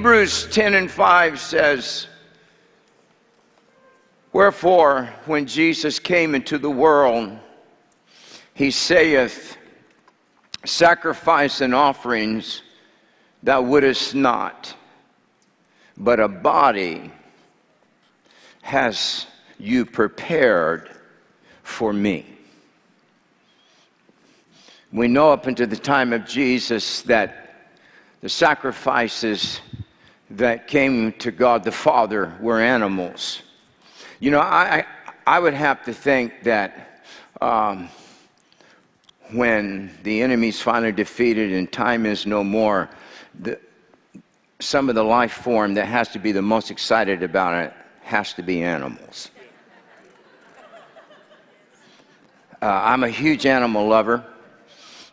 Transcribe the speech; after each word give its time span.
Hebrews 0.00 0.46
10 0.46 0.72
and 0.72 0.90
5 0.90 1.38
says, 1.38 2.06
Wherefore, 4.32 5.10
when 5.26 5.44
Jesus 5.44 5.98
came 5.98 6.34
into 6.34 6.56
the 6.56 6.70
world, 6.70 7.38
he 8.54 8.70
saith, 8.70 9.58
Sacrifice 10.64 11.60
and 11.60 11.74
offerings 11.74 12.62
thou 13.42 13.60
wouldest 13.60 14.14
not, 14.14 14.74
but 15.98 16.18
a 16.18 16.28
body 16.28 17.12
has 18.62 19.26
you 19.58 19.84
prepared 19.84 20.88
for 21.62 21.92
me. 21.92 22.24
We 24.94 25.08
know 25.08 25.30
up 25.30 25.46
until 25.46 25.66
the 25.66 25.76
time 25.76 26.14
of 26.14 26.24
Jesus 26.24 27.02
that 27.02 27.68
the 28.22 28.30
sacrifices 28.30 29.60
that 30.30 30.68
came 30.68 31.12
to 31.14 31.30
God 31.30 31.64
the 31.64 31.72
Father 31.72 32.32
were 32.40 32.60
animals. 32.60 33.42
You 34.20 34.30
know, 34.30 34.40
I, 34.40 34.84
I 35.26 35.38
would 35.38 35.54
have 35.54 35.84
to 35.84 35.92
think 35.92 36.44
that 36.44 37.04
um, 37.40 37.88
when 39.32 39.96
the 40.02 40.22
enemy's 40.22 40.60
finally 40.60 40.92
defeated 40.92 41.52
and 41.52 41.70
time 41.70 42.06
is 42.06 42.26
no 42.26 42.44
more, 42.44 42.90
the, 43.38 43.58
some 44.60 44.88
of 44.88 44.94
the 44.94 45.02
life 45.02 45.32
form 45.32 45.74
that 45.74 45.86
has 45.86 46.08
to 46.10 46.18
be 46.18 46.32
the 46.32 46.42
most 46.42 46.70
excited 46.70 47.22
about 47.22 47.54
it 47.54 47.72
has 48.02 48.32
to 48.34 48.42
be 48.42 48.62
animals. 48.62 49.30
Uh, 52.62 52.66
I'm 52.66 53.04
a 53.04 53.08
huge 53.08 53.46
animal 53.46 53.88
lover. 53.88 54.24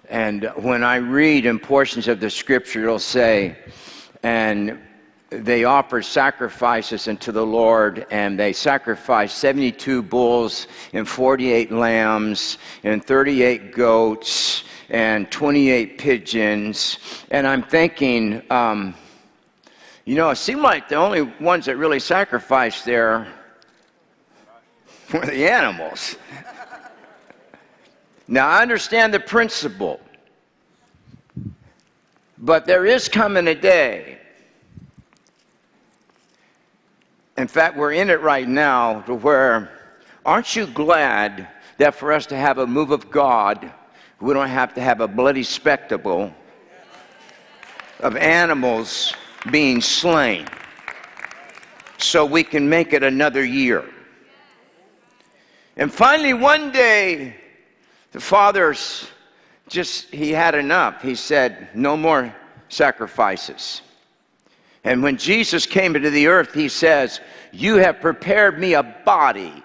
And 0.10 0.52
when 0.58 0.84
I 0.84 0.98
read 0.98 1.46
in 1.46 1.60
portions 1.60 2.08
of 2.08 2.20
the 2.20 2.30
scripture, 2.30 2.84
it'll 2.84 3.00
say, 3.00 3.58
and 4.24 4.80
they 5.30 5.66
offered 5.66 6.04
sacrifices 6.06 7.08
unto 7.08 7.32
the 7.32 7.46
Lord, 7.46 8.06
and 8.12 8.40
they 8.40 8.54
sacrificed 8.54 9.38
72 9.40 10.02
bulls 10.02 10.68
and 10.94 11.08
48 11.08 11.72
lambs 11.72 12.58
and 12.84 13.04
38 13.04 13.74
goats 13.74 14.64
and 14.90 15.30
28 15.30 15.98
pigeons. 15.98 16.98
And 17.30 17.46
I'm 17.46 17.62
thinking, 17.62 18.42
um, 18.50 18.96
you 20.06 20.16
know, 20.16 20.30
it 20.30 20.38
seemed 20.38 20.62
like 20.62 20.88
the 20.88 20.96
only 20.96 21.22
ones 21.22 21.66
that 21.66 21.76
really 21.76 22.00
sacrificed 22.00 22.86
there 22.86 23.28
were 25.14 25.26
the 25.26 25.50
animals. 25.50 26.16
now, 28.30 28.48
I 28.48 28.62
understand 28.62 29.14
the 29.14 29.20
principle, 29.20 30.00
but 32.38 32.66
there 32.66 32.86
is 32.86 33.10
coming 33.10 33.50
a 33.50 33.56
day 33.56 34.17
In 37.38 37.48
fact, 37.48 37.78
we're 37.78 37.94
in 37.94 38.10
it 38.10 38.22
right 38.22 38.48
now 38.48 39.02
to 39.02 39.14
where, 39.14 39.70
aren't 40.26 40.56
you 40.56 40.66
glad 40.66 41.48
that 41.78 41.94
for 41.94 42.12
us 42.12 42.26
to 42.28 42.36
have 42.36 42.58
a 42.58 42.66
move 42.66 42.90
of 42.90 43.12
God, 43.12 43.72
we 44.20 44.34
don't 44.34 44.48
have 44.48 44.74
to 44.74 44.82
have 44.82 45.02
a 45.02 45.08
bloody 45.08 45.44
spectacle 45.44 46.34
of 48.00 48.16
animals 48.16 49.14
being 49.52 49.82
slain 49.82 50.48
so 52.00 52.26
we 52.26 52.44
can 52.44 52.68
make 52.68 52.94
it 52.94 53.04
another 53.04 53.46
year. 53.46 53.88
And 55.76 55.94
finally, 55.94 56.34
one 56.34 56.72
day, 56.72 57.36
the 58.14 58.20
father's 58.20 59.08
just, 59.70 60.12
he 60.12 60.32
had 60.32 60.56
enough. 60.56 61.04
He 61.04 61.14
said, 61.14 61.70
No 61.76 61.96
more 61.96 62.34
sacrifices. 62.70 63.84
And 64.88 65.04
when 65.04 65.18
Jesus 65.18 65.66
came 65.66 65.98
into 65.98 66.10
the 66.10 66.28
earth, 66.28 66.54
he 66.54 66.70
says, 66.70 67.20
You 67.52 67.76
have 67.76 68.00
prepared 68.00 68.58
me 68.58 68.74
a 68.74 68.84
body 68.84 69.62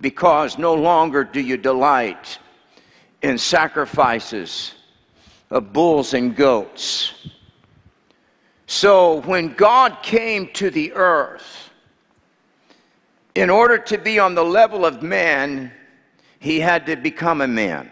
because 0.00 0.56
no 0.56 0.72
longer 0.72 1.22
do 1.22 1.38
you 1.38 1.58
delight 1.58 2.38
in 3.20 3.36
sacrifices 3.36 4.72
of 5.50 5.70
bulls 5.74 6.14
and 6.14 6.34
goats. 6.34 7.12
So 8.66 9.20
when 9.20 9.52
God 9.52 9.98
came 10.02 10.48
to 10.54 10.70
the 10.70 10.94
earth, 10.94 11.68
in 13.34 13.50
order 13.50 13.76
to 13.76 13.98
be 13.98 14.18
on 14.18 14.34
the 14.34 14.44
level 14.44 14.86
of 14.86 15.02
man, 15.02 15.70
he 16.38 16.58
had 16.58 16.86
to 16.86 16.96
become 16.96 17.42
a 17.42 17.46
man. 17.46 17.90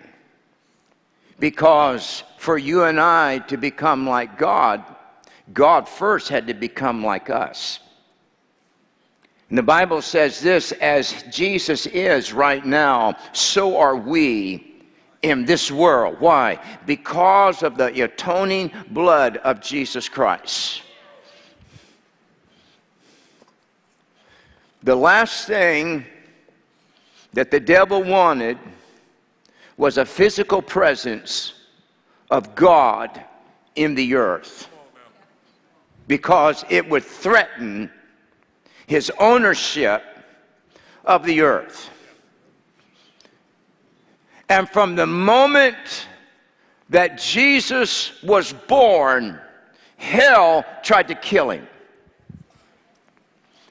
Because 1.39 2.25
for 2.39 2.57
you 2.57 2.85
and 2.85 2.99
I 2.99 3.41
to 3.41 3.59
become 3.59 4.09
like 4.09 4.39
God, 4.39 4.94
God 5.53 5.89
first 5.89 6.29
had 6.29 6.47
to 6.47 6.55
become 6.55 7.05
like 7.05 7.29
us. 7.29 7.81
And 9.49 9.59
the 9.59 9.63
Bible 9.63 10.01
says 10.01 10.41
this 10.41 10.73
as 10.73 11.23
Jesus 11.31 11.87
is 11.87 12.33
right 12.33 12.65
now, 12.65 13.17
so 13.33 13.77
are 13.77 13.97
we 13.97 14.75
in 15.23 15.45
this 15.45 15.71
world. 15.71 16.17
Why? 16.19 16.59
Because 16.87 17.63
of 17.63 17.77
the 17.77 18.03
atoning 18.03 18.73
blood 18.91 19.37
of 19.39 19.61
Jesus 19.61 20.09
Christ. 20.09 20.83
The 24.83 24.97
last 24.97 25.47
thing 25.47 26.05
that 27.33 27.51
the 27.51 27.61
devil 27.61 28.03
wanted 28.03 28.59
was 29.77 29.99
a 29.99 30.05
physical 30.05 30.63
presence 30.63 31.55
of 32.31 32.55
God 32.55 33.25
in 33.77 33.95
the 33.95 34.15
earth 34.15 34.69
because 36.07 36.65
it 36.69 36.89
would 36.89 37.05
threaten 37.05 37.91
his 38.87 39.11
ownership 39.19 40.03
of 41.05 41.25
the 41.25 41.41
earth. 41.41 41.91
And 44.49 44.69
from 44.69 44.95
the 44.95 45.07
moment 45.07 46.09
that 46.91 47.19
Jesus 47.19 48.23
was 48.23 48.53
born, 48.53 49.41
hell 49.97 50.65
tried 50.83 51.09
to 51.09 51.15
kill 51.15 51.51
him. 51.51 51.67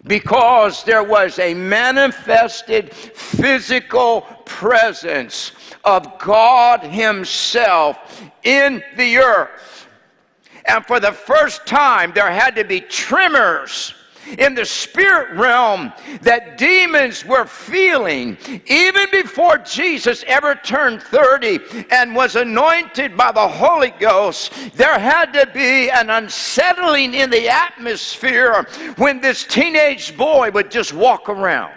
Because 0.06 0.84
there 0.84 1.04
was 1.04 1.40
a 1.40 1.54
manifested 1.54 2.94
physical 2.94 4.22
presence 4.46 5.54
of 5.86 6.20
God 6.20 6.82
Himself 6.82 8.22
in 8.44 8.84
the 8.98 9.18
earth. 9.18 9.73
And 10.66 10.86
for 10.86 11.00
the 11.00 11.12
first 11.12 11.66
time, 11.66 12.12
there 12.14 12.32
had 12.32 12.56
to 12.56 12.64
be 12.64 12.82
tremors 12.82 13.94
in 14.38 14.56
the 14.56 14.66
spirit 14.66 15.36
realm 15.38 15.92
that 16.22 16.58
demons 16.58 17.26
were 17.26 17.46
feeling 17.46 18.38
even 18.68 19.06
before 19.12 19.58
Jesus 19.58 20.24
ever 20.28 20.56
turned 20.56 21.04
30 21.04 21.60
and 21.92 22.16
was 22.16 22.36
anointed 22.36 23.18
by 23.18 23.32
the 23.32 23.48
Holy 23.48 23.92
Ghost. 24.00 24.54
There 24.76 24.98
had 24.98 25.34
to 25.34 25.46
be 25.54 25.90
an 25.90 26.10
unsettling 26.10 27.14
in 27.14 27.30
the 27.30 27.50
atmosphere 27.50 28.66
when 28.98 29.20
this 29.20 29.44
teenage 29.44 30.16
boy 30.18 30.52
would 30.52 30.72
just 30.72 30.94
walk 30.94 31.30
around. 31.30 31.74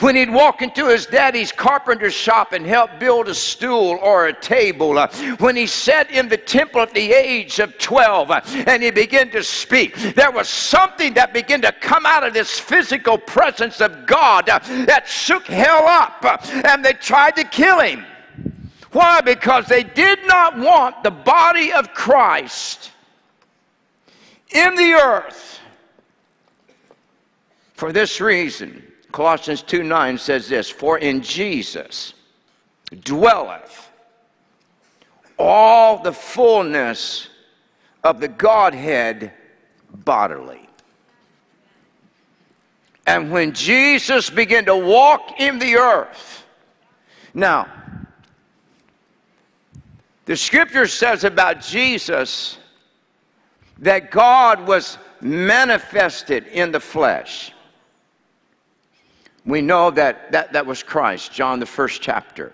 When 0.00 0.16
he'd 0.16 0.30
walk 0.30 0.62
into 0.62 0.88
his 0.88 1.06
daddy's 1.06 1.52
carpenter 1.52 2.10
shop 2.10 2.52
and 2.52 2.66
help 2.66 2.98
build 2.98 3.28
a 3.28 3.34
stool 3.34 3.98
or 4.02 4.26
a 4.26 4.32
table. 4.32 4.98
Uh, 4.98 5.08
when 5.38 5.56
he 5.56 5.66
sat 5.66 6.10
in 6.10 6.28
the 6.28 6.36
temple 6.36 6.80
at 6.80 6.94
the 6.94 7.12
age 7.12 7.58
of 7.58 7.76
12 7.78 8.30
uh, 8.30 8.40
and 8.66 8.82
he 8.82 8.90
began 8.90 9.30
to 9.30 9.42
speak, 9.42 9.94
there 10.14 10.30
was 10.30 10.48
something 10.48 11.14
that 11.14 11.32
began 11.32 11.60
to 11.62 11.72
come 11.80 12.06
out 12.06 12.26
of 12.26 12.32
this 12.32 12.58
physical 12.58 13.18
presence 13.18 13.80
of 13.80 14.06
God 14.06 14.48
uh, 14.48 14.58
that 14.86 15.06
shook 15.06 15.46
hell 15.46 15.86
up 15.86 16.24
and 16.52 16.84
they 16.84 16.94
tried 16.94 17.36
to 17.36 17.44
kill 17.44 17.80
him. 17.80 18.04
Why? 18.92 19.20
Because 19.20 19.66
they 19.66 19.84
did 19.84 20.26
not 20.26 20.58
want 20.58 21.02
the 21.04 21.10
body 21.10 21.72
of 21.72 21.94
Christ 21.94 22.90
in 24.50 24.74
the 24.74 24.92
earth. 24.92 25.60
For 27.74 27.92
this 27.92 28.20
reason, 28.20 28.82
Colossians 29.12 29.62
2 29.62 29.82
9 29.82 30.18
says 30.18 30.48
this 30.48 30.70
For 30.70 30.98
in 30.98 31.22
Jesus 31.22 32.14
dwelleth 33.02 33.90
all 35.38 36.02
the 36.02 36.12
fullness 36.12 37.28
of 38.04 38.20
the 38.20 38.28
Godhead 38.28 39.32
bodily. 39.92 40.68
And 43.06 43.30
when 43.30 43.52
Jesus 43.52 44.30
began 44.30 44.66
to 44.66 44.76
walk 44.76 45.40
in 45.40 45.58
the 45.58 45.76
earth, 45.76 46.44
now, 47.34 47.68
the 50.26 50.36
scripture 50.36 50.86
says 50.86 51.24
about 51.24 51.60
Jesus 51.60 52.58
that 53.78 54.10
God 54.10 54.66
was 54.66 54.98
manifested 55.20 56.46
in 56.48 56.70
the 56.70 56.80
flesh. 56.80 57.52
We 59.50 59.60
know 59.60 59.90
that 59.90 60.32
that, 60.32 60.52
that 60.52 60.66
was 60.66 60.82
Christ, 60.82 61.32
John, 61.32 61.60
the 61.60 61.66
first 61.66 62.00
chapter. 62.00 62.52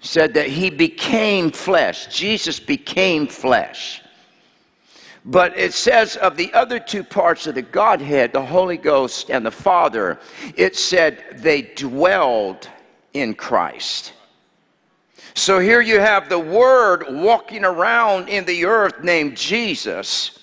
Said 0.00 0.34
that 0.34 0.48
he 0.48 0.68
became 0.68 1.50
flesh. 1.50 2.14
Jesus 2.14 2.60
became 2.60 3.26
flesh. 3.26 4.02
But 5.24 5.56
it 5.56 5.72
says 5.72 6.16
of 6.16 6.36
the 6.36 6.52
other 6.52 6.78
two 6.78 7.02
parts 7.02 7.46
of 7.46 7.54
the 7.54 7.62
Godhead, 7.62 8.32
the 8.32 8.44
Holy 8.44 8.76
Ghost 8.76 9.30
and 9.30 9.46
the 9.46 9.50
Father, 9.50 10.18
it 10.56 10.76
said 10.76 11.38
they 11.38 11.62
dwelled 11.62 12.68
in 13.14 13.34
Christ. 13.34 14.12
So 15.32 15.58
here 15.58 15.80
you 15.80 15.98
have 15.98 16.28
the 16.28 16.38
Word 16.38 17.06
walking 17.08 17.64
around 17.64 18.28
in 18.28 18.44
the 18.44 18.66
earth 18.66 19.02
named 19.02 19.36
Jesus. 19.36 20.38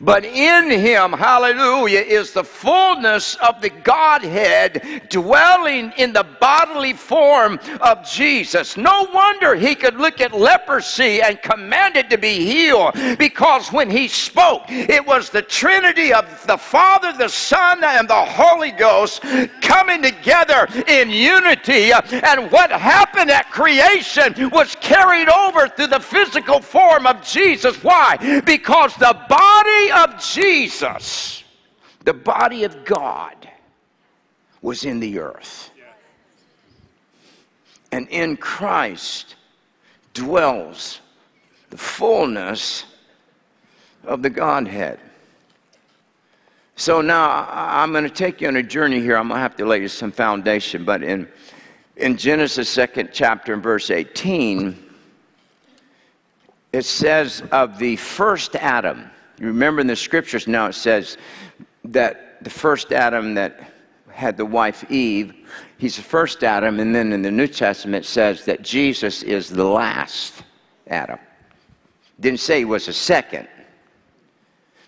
But 0.00 0.24
in 0.24 0.70
him, 0.70 1.12
hallelujah, 1.12 2.00
is 2.00 2.32
the 2.32 2.44
fullness 2.44 3.36
of 3.36 3.60
the 3.60 3.70
Godhead 3.70 5.08
dwelling 5.08 5.92
in 5.96 6.12
the 6.12 6.26
bodily 6.40 6.92
form 6.92 7.58
of 7.80 8.08
Jesus. 8.08 8.76
No 8.76 9.08
wonder 9.12 9.54
he 9.54 9.74
could 9.74 9.96
look 9.96 10.20
at 10.20 10.32
leprosy 10.32 11.20
and 11.22 11.40
command 11.42 11.96
it 11.96 12.10
to 12.10 12.18
be 12.18 12.44
healed 12.44 12.94
because 13.18 13.72
when 13.72 13.90
he 13.90 14.08
spoke, 14.08 14.62
it 14.68 15.04
was 15.06 15.30
the 15.30 15.42
Trinity 15.42 16.12
of 16.12 16.24
the 16.46 16.56
Father, 16.56 17.12
the 17.12 17.28
Son, 17.28 17.82
and 17.82 18.08
the 18.08 18.24
Holy 18.24 18.70
Ghost 18.70 19.22
coming 19.60 20.02
together 20.02 20.66
in 20.86 21.10
unity. 21.10 21.92
And 21.92 22.50
what 22.50 22.70
happened 22.70 23.30
at 23.30 23.50
creation 23.50 24.50
was 24.50 24.76
carried 24.80 25.28
over 25.28 25.68
through 25.68 25.88
the 25.88 26.00
physical 26.00 26.60
form 26.60 27.06
of 27.06 27.22
Jesus. 27.22 27.82
Why? 27.82 28.16
Because 28.44 28.94
the 28.96 29.18
body 29.28 29.83
of 29.90 30.20
Jesus, 30.22 31.44
the 32.04 32.14
body 32.14 32.64
of 32.64 32.84
God, 32.84 33.48
was 34.62 34.84
in 34.84 35.00
the 35.00 35.18
earth. 35.18 35.70
And 37.92 38.08
in 38.08 38.36
Christ 38.36 39.36
dwells 40.14 41.00
the 41.70 41.76
fullness 41.76 42.84
of 44.04 44.22
the 44.22 44.30
Godhead. 44.30 44.98
So 46.76 47.00
now 47.00 47.48
I'm 47.50 47.92
going 47.92 48.04
to 48.04 48.10
take 48.10 48.40
you 48.40 48.48
on 48.48 48.56
a 48.56 48.62
journey 48.62 49.00
here. 49.00 49.16
I'm 49.16 49.28
going 49.28 49.38
to 49.38 49.42
have 49.42 49.56
to 49.56 49.64
lay 49.64 49.82
you 49.82 49.88
some 49.88 50.10
foundation. 50.10 50.84
But 50.84 51.02
in, 51.02 51.28
in 51.96 52.16
Genesis, 52.16 52.68
second 52.68 53.10
chapter, 53.12 53.54
and 53.54 53.62
verse 53.62 53.90
18, 53.90 54.76
it 56.72 56.84
says 56.84 57.42
of 57.52 57.78
the 57.78 57.94
first 57.96 58.56
Adam, 58.56 59.08
you 59.38 59.46
remember 59.46 59.80
in 59.80 59.86
the 59.86 59.96
scriptures 59.96 60.46
now 60.46 60.66
it 60.66 60.74
says 60.74 61.16
that 61.84 62.42
the 62.42 62.50
first 62.50 62.92
Adam 62.92 63.34
that 63.34 63.72
had 64.10 64.36
the 64.36 64.46
wife 64.46 64.88
Eve, 64.90 65.34
he's 65.76 65.96
the 65.96 66.02
first 66.02 66.44
Adam, 66.44 66.78
and 66.78 66.94
then 66.94 67.12
in 67.12 67.22
the 67.22 67.30
New 67.30 67.48
Testament 67.48 68.04
says 68.04 68.44
that 68.44 68.62
Jesus 68.62 69.22
is 69.22 69.48
the 69.48 69.64
last 69.64 70.44
Adam. 70.86 71.18
Didn't 72.20 72.40
say 72.40 72.58
he 72.58 72.64
was 72.64 72.86
a 72.86 72.92
second, 72.92 73.48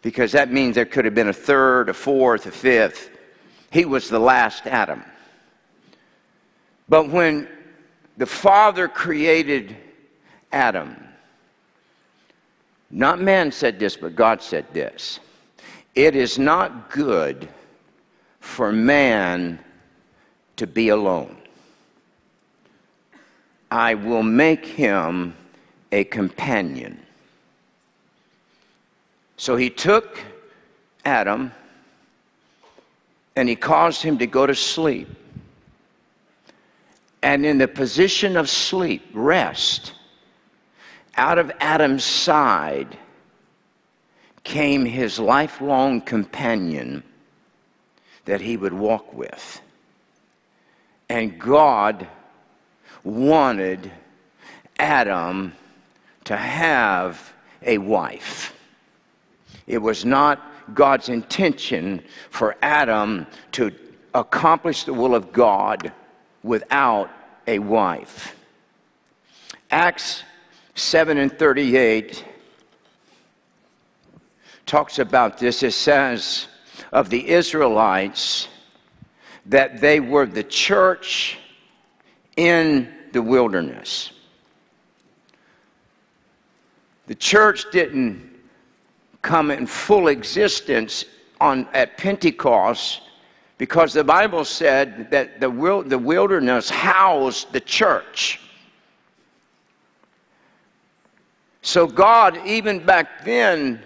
because 0.02 0.31
that 0.32 0.52
means 0.52 0.76
there 0.76 0.84
could 0.84 1.04
have 1.04 1.14
been 1.14 1.28
a 1.28 1.32
third, 1.32 1.88
a 1.88 1.94
fourth, 1.94 2.46
a 2.46 2.52
fifth. 2.52 3.10
He 3.72 3.84
was 3.84 4.08
the 4.08 4.20
last 4.20 4.66
Adam. 4.66 5.02
But 6.88 7.08
when 7.08 7.49
the 8.16 8.26
Father 8.26 8.87
created 8.87 9.76
Adam, 10.52 10.96
not 12.91 13.21
man 13.21 13.50
said 13.53 13.79
this, 13.79 13.97
but 13.97 14.15
God 14.15 14.43
said 14.43 14.67
this. 14.73 15.21
It 15.94 16.15
is 16.15 16.38
not 16.38 16.91
good 16.91 17.49
for 18.41 18.71
man 18.71 19.59
to 20.56 20.67
be 20.67 20.88
alone. 20.91 21.37
I 23.71 23.94
will 23.94 24.23
make 24.23 24.65
him 24.65 25.35
a 25.91 26.05
companion. 26.05 27.00
So 29.37 29.56
he 29.56 29.71
took 29.71 30.21
Adam 31.05 31.53
and 33.35 33.49
he 33.49 33.56
caused 33.56 34.03
him 34.03 34.19
to 34.19 34.27
go 34.27 34.47
to 34.47 34.55
sleep. 34.55 35.09
And 37.23 37.44
in 37.44 37.59
the 37.59 37.69
position 37.69 38.37
of 38.37 38.49
sleep, 38.49 39.05
rest, 39.12 39.93
out 41.16 41.38
of 41.38 41.50
Adam's 41.60 42.04
side 42.04 42.96
came 44.44 44.84
his 44.84 45.18
lifelong 45.18 46.00
companion 46.00 47.02
that 48.26 48.40
he 48.40 48.56
would 48.56 48.72
walk 48.72 49.12
with. 49.12 49.60
And 51.08 51.38
God 51.38 52.06
wanted 53.02 53.90
Adam 54.78 55.52
to 56.24 56.36
have 56.36 57.32
a 57.62 57.78
wife. 57.78 58.54
It 59.66 59.78
was 59.78 60.04
not 60.04 60.40
God's 60.74 61.08
intention 61.08 62.02
for 62.30 62.56
Adam 62.62 63.26
to 63.52 63.72
accomplish 64.14 64.84
the 64.84 64.94
will 64.94 65.14
of 65.14 65.32
God 65.32 65.92
without 66.42 67.10
a 67.46 67.58
wife. 67.58 68.36
Acts 69.70 70.22
7 70.76 71.17
and 71.17 71.37
38 71.38 72.23
talks 74.67 74.99
about 74.99 75.38
this. 75.38 75.62
It 75.62 75.73
says 75.73 76.49
of 76.93 77.08
the 77.08 77.31
Israelites 77.31 78.49
that 79.46 79.81
they 79.81 80.00
were 80.00 80.26
the 80.26 80.44
church 80.44 81.38
in 82.37 82.93
the 83.12 83.23
wilderness. 83.23 84.12
The 87.06 87.14
church 87.14 87.64
didn't 87.73 88.38
come 89.23 89.50
in 89.50 89.66
full 89.66 90.09
existence 90.09 91.06
on, 91.40 91.66
at 91.73 91.97
Pentecost 91.97 93.00
because 93.56 93.95
the 93.95 94.04
Bible 94.04 94.45
said 94.45 95.11
that 95.11 95.40
the, 95.40 95.49
the 95.87 95.99
wilderness 95.99 96.68
housed 96.68 97.50
the 97.52 97.61
church. 97.61 98.40
So 101.66 101.88
God, 101.88 102.38
even 102.46 102.78
back 102.87 103.25
then, 103.25 103.82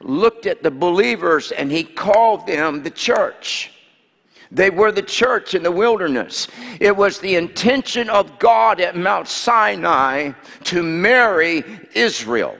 looked 0.00 0.44
at 0.44 0.62
the 0.62 0.70
believers 0.70 1.50
and 1.50 1.72
he 1.72 1.82
called 1.82 2.46
them 2.46 2.82
the 2.82 2.90
church. 2.90 3.72
They 4.50 4.68
were 4.68 4.92
the 4.92 5.00
church 5.00 5.54
in 5.54 5.62
the 5.62 5.72
wilderness. 5.72 6.48
It 6.78 6.94
was 6.94 7.18
the 7.18 7.36
intention 7.36 8.10
of 8.10 8.38
God 8.38 8.82
at 8.82 8.98
Mount 8.98 9.28
Sinai 9.28 10.32
to 10.64 10.82
marry 10.82 11.64
Israel. 11.94 12.58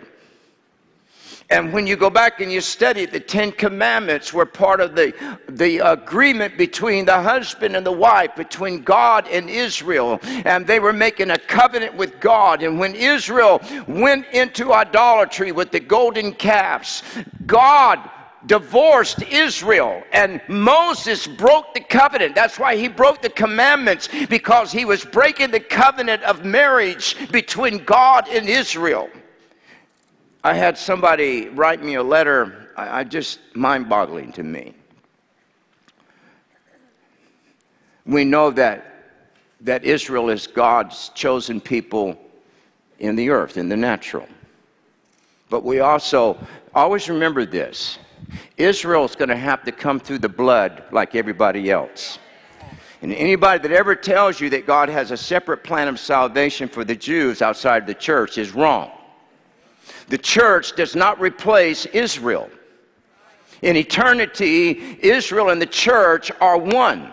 And 1.51 1.73
when 1.73 1.85
you 1.85 1.97
go 1.97 2.11
back 2.11 2.41
and 2.41 2.53
you 2.53 2.61
study 2.61 3.07
the 3.07 3.19
Ten 3.19 3.51
Commandments 3.51 4.33
were 4.33 4.47
part 4.47 4.81
of 4.81 4.95
the, 4.95 5.13
the 5.49 5.79
agreement 5.79 6.57
between 6.57 7.05
the 7.05 7.21
husband 7.21 7.75
and 7.75 7.85
the 7.85 7.93
wife, 7.93 8.37
between 8.37 8.83
God 8.83 9.27
and 9.27 9.51
Israel. 9.51 10.21
And 10.23 10.65
they 10.65 10.79
were 10.79 10.93
making 10.93 11.31
a 11.31 11.39
covenant 11.39 11.97
with 11.97 12.21
God. 12.21 12.63
And 12.63 12.79
when 12.79 12.95
Israel 12.95 13.61
went 13.89 14.27
into 14.27 14.73
idolatry 14.73 15.51
with 15.51 15.73
the 15.73 15.81
golden 15.81 16.33
calves, 16.33 17.03
God 17.47 17.99
divorced 18.47 19.23
Israel 19.23 20.03
and 20.13 20.41
Moses 20.49 21.27
broke 21.27 21.75
the 21.75 21.81
covenant. 21.81 22.35
That's 22.35 22.59
why 22.59 22.77
he 22.77 22.89
broke 22.89 23.23
the 23.23 23.29
commandments 23.29 24.09
because 24.29 24.73
he 24.73 24.85
was 24.85 25.05
breaking 25.05 25.51
the 25.51 25.61
covenant 25.61 26.23
of 26.23 26.45
marriage 26.45 27.17
between 27.31 27.85
God 27.85 28.29
and 28.29 28.49
Israel. 28.49 29.11
I 30.43 30.55
had 30.55 30.79
somebody 30.79 31.49
write 31.49 31.83
me 31.83 31.95
a 31.95 32.03
letter, 32.03 32.69
I, 32.77 33.01
I 33.01 33.05
just 33.05 33.41
mind 33.55 33.89
boggling 33.89 34.33
to 34.33 34.43
me. 34.43 34.75
We 38.07 38.25
know 38.25 38.51
that, 38.53 38.95
that 39.61 39.85
Israel 39.85 40.31
is 40.31 40.47
God's 40.47 41.11
chosen 41.11 41.61
people 41.61 42.19
in 42.99 43.17
the 43.17 43.29
earth, 43.31 43.59
in 43.59 43.69
the 43.69 43.77
natural. 43.77 44.27
But 45.51 45.63
we 45.63 45.81
also 45.81 46.39
always 46.75 47.09
remember 47.09 47.45
this 47.45 47.99
Israel 48.57 49.05
is 49.05 49.15
going 49.15 49.29
to 49.29 49.37
have 49.37 49.65
to 49.65 49.73
come 49.73 50.01
through 50.01 50.19
the 50.19 50.29
blood 50.29 50.85
like 50.91 51.15
everybody 51.15 51.71
else. 51.71 52.19
And 53.03 53.13
anybody 53.13 53.67
that 53.67 53.75
ever 53.75 53.95
tells 53.95 54.41
you 54.41 54.51
that 54.51 54.67
God 54.67 54.89
has 54.89 55.11
a 55.11 55.17
separate 55.17 55.65
plan 55.65 55.89
of 55.89 55.99
salvation 55.99 56.69
for 56.69 56.85
the 56.85 56.95
Jews 56.95 57.43
outside 57.43 57.87
the 57.87 57.95
church 57.95 58.39
is 58.39 58.55
wrong. 58.55 58.93
The 60.11 60.19
church 60.19 60.75
does 60.75 60.97
not 60.97 61.21
replace 61.21 61.87
Israel. 61.87 62.51
In 63.63 63.77
eternity, 63.77 64.99
Israel 65.01 65.51
and 65.51 65.63
the 65.63 65.67
church 65.67 66.33
are 66.41 66.59
one. 66.59 67.09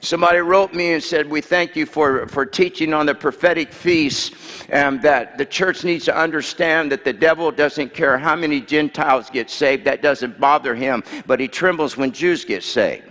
Somebody 0.00 0.38
wrote 0.38 0.72
me 0.72 0.94
and 0.94 1.02
said, 1.02 1.28
We 1.28 1.42
thank 1.42 1.76
you 1.76 1.84
for, 1.84 2.26
for 2.28 2.46
teaching 2.46 2.94
on 2.94 3.04
the 3.04 3.14
prophetic 3.14 3.70
feast, 3.70 4.34
and 4.70 4.96
um, 4.96 5.02
that 5.02 5.36
the 5.36 5.44
church 5.44 5.84
needs 5.84 6.06
to 6.06 6.16
understand 6.16 6.90
that 6.92 7.04
the 7.04 7.12
devil 7.12 7.50
doesn't 7.50 7.92
care 7.92 8.16
how 8.16 8.34
many 8.34 8.62
Gentiles 8.62 9.28
get 9.28 9.50
saved, 9.50 9.84
that 9.84 10.00
doesn't 10.00 10.40
bother 10.40 10.74
him, 10.74 11.02
but 11.26 11.38
he 11.38 11.48
trembles 11.48 11.96
when 11.98 12.12
Jews 12.12 12.46
get 12.46 12.62
saved. 12.62 13.04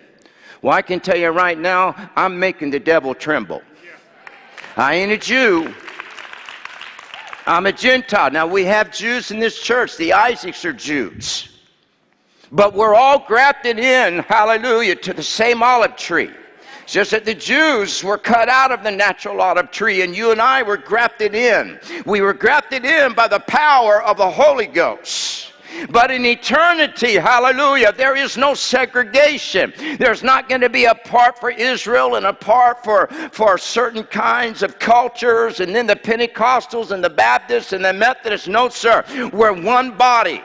Well, 0.63 0.73
I 0.73 0.81
can 0.81 0.99
tell 0.99 1.17
you 1.17 1.29
right 1.29 1.59
now, 1.59 2.09
I'm 2.15 2.39
making 2.39 2.71
the 2.71 2.79
devil 2.79 3.13
tremble. 3.13 3.61
I 4.77 4.95
ain't 4.95 5.11
a 5.11 5.17
Jew, 5.17 5.73
I'm 7.47 7.65
a 7.65 7.71
Gentile. 7.71 8.29
Now, 8.29 8.45
we 8.45 8.65
have 8.65 8.91
Jews 8.91 9.31
in 9.31 9.39
this 9.39 9.57
church. 9.61 9.95
The 9.95 10.11
Isaacs 10.11 10.65
are 10.65 10.73
Jews. 10.73 11.47
But 12.51 12.73
we're 12.73 12.93
all 12.93 13.19
grafted 13.25 13.79
in, 13.79 14.19
hallelujah, 14.19 14.95
to 14.97 15.13
the 15.13 15.23
same 15.23 15.63
olive 15.63 15.95
tree. 15.95 16.29
It's 16.83 16.93
just 16.93 17.11
that 17.11 17.23
the 17.23 17.33
Jews 17.33 18.03
were 18.03 18.17
cut 18.17 18.49
out 18.49 18.71
of 18.71 18.83
the 18.83 18.91
natural 18.91 19.39
olive 19.39 19.71
tree, 19.71 20.01
and 20.01 20.15
you 20.15 20.31
and 20.31 20.41
I 20.41 20.61
were 20.61 20.77
grafted 20.77 21.35
in. 21.35 21.79
We 22.05 22.19
were 22.19 22.33
grafted 22.33 22.83
in 22.83 23.13
by 23.13 23.29
the 23.29 23.39
power 23.39 24.03
of 24.03 24.17
the 24.17 24.29
Holy 24.29 24.67
Ghost. 24.67 25.53
But 25.89 26.11
in 26.11 26.25
eternity, 26.25 27.13
hallelujah, 27.13 27.93
there 27.93 28.15
is 28.15 28.37
no 28.37 28.53
segregation. 28.53 29.73
There's 29.97 30.23
not 30.23 30.49
going 30.49 30.61
to 30.61 30.69
be 30.69 30.85
a 30.85 30.95
part 30.95 31.39
for 31.39 31.49
Israel 31.49 32.15
and 32.15 32.25
a 32.25 32.33
part 32.33 32.83
for, 32.83 33.07
for 33.31 33.57
certain 33.57 34.03
kinds 34.03 34.63
of 34.63 34.79
cultures, 34.79 35.59
and 35.59 35.75
then 35.75 35.87
the 35.87 35.95
Pentecostals 35.95 36.91
and 36.91 37.03
the 37.03 37.09
Baptists 37.09 37.73
and 37.73 37.83
the 37.83 37.93
Methodists. 37.93 38.47
No, 38.47 38.69
sir. 38.69 39.03
We're 39.33 39.53
one 39.53 39.97
body 39.97 40.41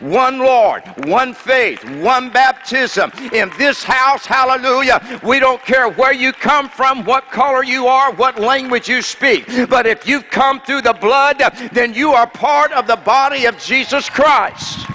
one 0.00 0.38
Lord, 0.38 0.82
one 1.06 1.34
faith, 1.34 1.84
one 2.00 2.30
baptism. 2.30 3.10
In 3.32 3.50
this 3.58 3.82
house, 3.82 4.24
hallelujah, 4.24 5.20
we 5.22 5.40
don't 5.40 5.62
care 5.62 5.88
where 5.88 6.12
you 6.12 6.32
come 6.32 6.68
from, 6.68 7.04
what 7.04 7.30
color 7.30 7.64
you 7.64 7.86
are, 7.86 8.12
what 8.12 8.38
language 8.38 8.88
you 8.88 9.02
speak. 9.02 9.46
But 9.68 9.86
if 9.86 10.06
you've 10.06 10.28
come 10.30 10.60
through 10.60 10.82
the 10.82 10.92
blood, 10.94 11.38
then 11.72 11.94
you 11.94 12.12
are 12.12 12.28
part 12.28 12.72
of 12.72 12.86
the 12.86 12.96
body 12.96 13.46
of 13.46 13.58
Jesus 13.58 14.08
Christ. 14.08 14.86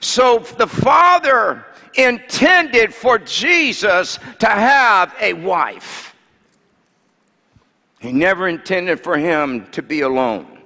So 0.00 0.40
the 0.58 0.66
Father 0.66 1.64
intended 1.94 2.94
for 2.94 3.18
Jesus 3.18 4.18
to 4.40 4.46
have 4.46 5.14
a 5.20 5.32
wife. 5.32 6.11
He 8.02 8.10
never 8.10 8.48
intended 8.48 9.00
for 9.00 9.16
him 9.16 9.66
to 9.70 9.80
be 9.80 10.00
alone. 10.00 10.58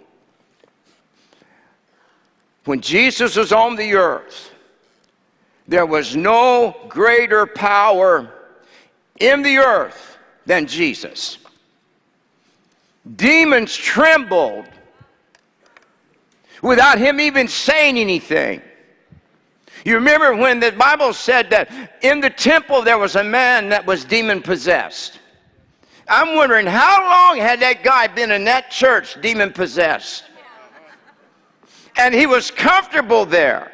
When 2.64 2.80
Jesus 2.80 3.36
was 3.36 3.52
on 3.52 3.76
the 3.76 3.94
earth, 3.94 4.50
there 5.68 5.84
was 5.84 6.16
no 6.16 6.74
greater 6.88 7.44
power 7.44 8.32
in 9.20 9.42
the 9.42 9.58
earth 9.58 10.16
than 10.46 10.66
Jesus. 10.66 11.36
Demons 13.16 13.76
trembled 13.76 14.64
without 16.62 16.96
him 16.96 17.20
even 17.20 17.48
saying 17.48 17.98
anything. 17.98 18.62
You 19.84 19.96
remember 19.96 20.34
when 20.34 20.58
the 20.58 20.72
Bible 20.72 21.12
said 21.12 21.50
that 21.50 21.98
in 22.00 22.20
the 22.20 22.30
temple 22.30 22.80
there 22.80 22.98
was 22.98 23.14
a 23.14 23.22
man 23.22 23.68
that 23.68 23.84
was 23.84 24.06
demon 24.06 24.40
possessed. 24.40 25.20
I'm 26.08 26.36
wondering 26.36 26.66
how 26.66 27.02
long 27.02 27.38
had 27.38 27.60
that 27.60 27.82
guy 27.82 28.06
been 28.06 28.30
in 28.30 28.44
that 28.44 28.70
church 28.70 29.20
demon 29.20 29.52
possessed? 29.52 30.24
And 31.96 32.14
he 32.14 32.26
was 32.26 32.50
comfortable 32.50 33.24
there. 33.24 33.72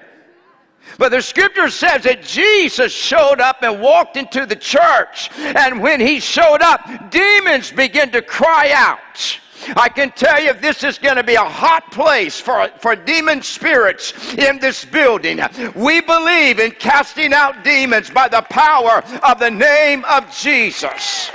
But 0.98 1.10
the 1.10 1.22
scripture 1.22 1.70
says 1.70 2.02
that 2.04 2.22
Jesus 2.22 2.92
showed 2.92 3.40
up 3.40 3.62
and 3.62 3.80
walked 3.80 4.16
into 4.16 4.46
the 4.46 4.56
church. 4.56 5.30
And 5.38 5.80
when 5.80 6.00
he 6.00 6.20
showed 6.20 6.62
up, 6.62 7.10
demons 7.10 7.72
began 7.72 8.10
to 8.12 8.22
cry 8.22 8.72
out. 8.74 9.38
I 9.76 9.88
can 9.88 10.10
tell 10.10 10.42
you 10.42 10.52
this 10.54 10.82
is 10.82 10.98
going 10.98 11.16
to 11.16 11.22
be 11.22 11.34
a 11.34 11.44
hot 11.44 11.90
place 11.92 12.40
for, 12.40 12.68
for 12.80 12.96
demon 12.96 13.42
spirits 13.42 14.34
in 14.34 14.58
this 14.58 14.84
building. 14.84 15.40
We 15.74 16.00
believe 16.00 16.58
in 16.58 16.72
casting 16.72 17.32
out 17.32 17.62
demons 17.62 18.10
by 18.10 18.28
the 18.28 18.42
power 18.42 19.02
of 19.22 19.38
the 19.38 19.50
name 19.50 20.04
of 20.04 20.34
Jesus. 20.34 21.30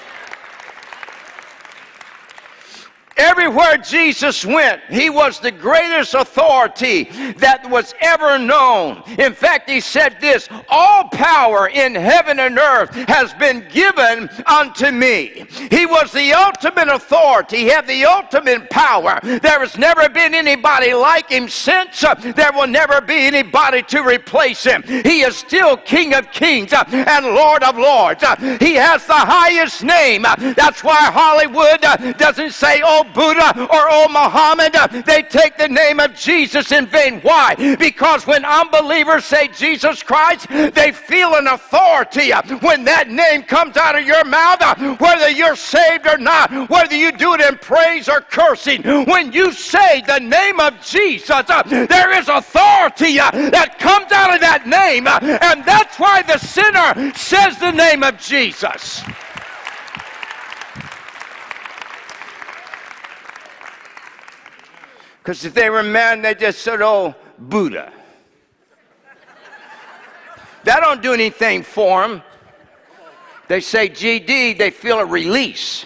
Everywhere 3.17 3.77
Jesus 3.77 4.45
went, 4.45 4.81
he 4.89 5.09
was 5.09 5.39
the 5.39 5.51
greatest 5.51 6.13
authority 6.13 7.05
that 7.37 7.67
was 7.69 7.93
ever 7.99 8.37
known. 8.37 9.01
In 9.17 9.33
fact, 9.33 9.69
he 9.69 9.81
said 9.81 10.17
this 10.21 10.47
All 10.69 11.09
power 11.09 11.67
in 11.67 11.95
heaven 11.95 12.39
and 12.39 12.57
earth 12.59 12.93
has 13.07 13.33
been 13.33 13.65
given 13.71 14.29
unto 14.45 14.91
me. 14.91 15.45
He 15.71 15.85
was 15.85 16.11
the 16.11 16.33
ultimate 16.33 16.89
authority, 16.89 17.57
he 17.57 17.67
had 17.67 17.87
the 17.87 18.05
ultimate 18.05 18.69
power. 18.69 19.19
There 19.23 19.59
has 19.59 19.77
never 19.77 20.09
been 20.09 20.35
anybody 20.35 20.93
like 20.93 21.29
him 21.29 21.49
since. 21.49 22.01
There 22.01 22.51
will 22.53 22.67
never 22.67 23.01
be 23.01 23.25
anybody 23.25 23.81
to 23.83 24.01
replace 24.01 24.63
him. 24.63 24.83
He 24.83 25.21
is 25.21 25.35
still 25.35 25.77
King 25.77 26.13
of 26.13 26.31
kings 26.31 26.71
and 26.73 27.25
Lord 27.25 27.63
of 27.63 27.77
lords. 27.77 28.23
He 28.59 28.75
has 28.75 29.05
the 29.05 29.13
highest 29.13 29.83
name. 29.83 30.23
That's 30.23 30.83
why 30.83 30.97
Hollywood 31.11 31.81
doesn't 32.17 32.51
say, 32.51 32.81
Oh, 32.83 33.05
Buddha 33.13 33.67
or 33.71 33.91
old 33.91 34.11
Muhammad, 34.11 34.73
they 35.05 35.23
take 35.23 35.57
the 35.57 35.67
name 35.67 35.99
of 35.99 36.13
Jesus 36.15 36.71
in 36.71 36.85
vain. 36.87 37.21
Why? 37.21 37.55
Because 37.77 38.25
when 38.27 38.45
unbelievers 38.45 39.25
say 39.25 39.47
Jesus 39.49 40.03
Christ, 40.03 40.47
they 40.49 40.91
feel 40.91 41.35
an 41.35 41.47
authority 41.47 42.31
when 42.61 42.83
that 42.85 43.09
name 43.09 43.43
comes 43.43 43.77
out 43.77 43.97
of 43.97 44.05
your 44.05 44.23
mouth, 44.25 44.61
whether 44.99 45.29
you're 45.29 45.55
saved 45.55 46.07
or 46.07 46.17
not, 46.17 46.69
whether 46.69 46.95
you 46.95 47.11
do 47.11 47.33
it 47.33 47.41
in 47.41 47.57
praise 47.57 48.07
or 48.09 48.21
cursing. 48.21 48.81
When 49.05 49.31
you 49.31 49.51
say 49.51 50.01
the 50.01 50.19
name 50.19 50.59
of 50.59 50.79
Jesus, 50.81 51.45
there 51.47 52.17
is 52.17 52.29
authority 52.29 53.17
that 53.17 53.77
comes 53.79 54.11
out 54.11 54.33
of 54.33 54.41
that 54.41 54.67
name, 54.67 55.07
and 55.07 55.63
that's 55.65 55.99
why 55.99 56.21
the 56.21 56.37
sinner 56.37 57.11
says 57.15 57.57
the 57.59 57.71
name 57.71 58.03
of 58.03 58.17
Jesus. 58.17 59.03
Because 65.27 65.43
if 65.43 65.53
they 65.53 65.69
were 65.69 65.83
men, 65.83 66.21
they 66.21 66.33
just 66.35 66.61
said, 66.61 66.81
oh, 66.81 67.13
Buddha. 67.37 67.91
that 70.63 70.79
don't 70.79 71.01
do 71.01 71.11
anything 71.11 71.63
for 71.63 72.07
them. 72.07 72.23
They 73.49 73.59
say 73.59 73.89
GD, 73.89 74.57
they 74.57 74.69
feel 74.69 74.99
a 74.99 75.05
release. 75.05 75.85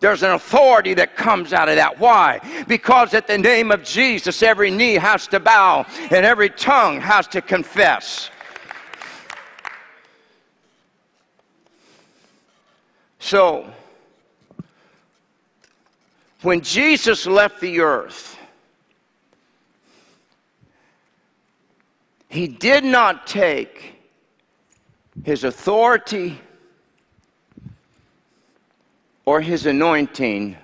There's 0.00 0.22
an 0.22 0.32
authority 0.32 0.92
that 0.92 1.16
comes 1.16 1.54
out 1.54 1.70
of 1.70 1.76
that. 1.76 1.98
Why? 1.98 2.40
Because 2.68 3.14
at 3.14 3.26
the 3.26 3.38
name 3.38 3.70
of 3.70 3.82
Jesus, 3.82 4.42
every 4.42 4.70
knee 4.70 4.96
has 4.96 5.26
to 5.28 5.40
bow 5.40 5.86
and 6.10 6.26
every 6.26 6.50
tongue 6.50 7.00
has 7.00 7.26
to 7.28 7.40
confess. 7.40 8.28
So, 13.20 13.72
when 16.42 16.60
Jesus 16.60 17.26
left 17.26 17.60
the 17.60 17.80
earth, 17.80 18.38
he 22.28 22.46
did 22.46 22.84
not 22.84 23.26
take 23.26 23.94
his 25.24 25.44
authority 25.44 26.40
or 29.24 29.40
his 29.40 29.66
anointing 29.66 30.56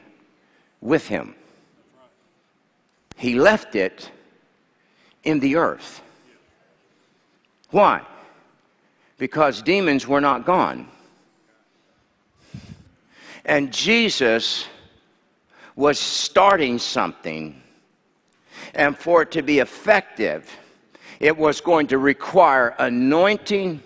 with 0.81 1.09
him. 1.09 1.35
He 3.17 3.35
left 3.35 3.75
it 3.75 4.11
in 5.25 5.41
the 5.41 5.57
earth. 5.57 6.03
Why? 7.71 8.03
Because 9.19 9.63
demons 9.63 10.07
were 10.07 10.21
not 10.21 10.45
gone. 10.45 10.89
And 13.45 13.73
Jesus 13.73 14.67
was 15.77 15.99
starting 15.99 16.79
something. 16.79 17.61
And 18.75 18.97
for 18.97 19.23
it 19.23 19.31
to 19.33 19.43
be 19.43 19.59
effective, 19.59 20.51
it 21.21 21.37
was 21.37 21.61
going 21.61 21.87
to 21.89 21.99
require 21.99 22.75
anointing 22.79 23.83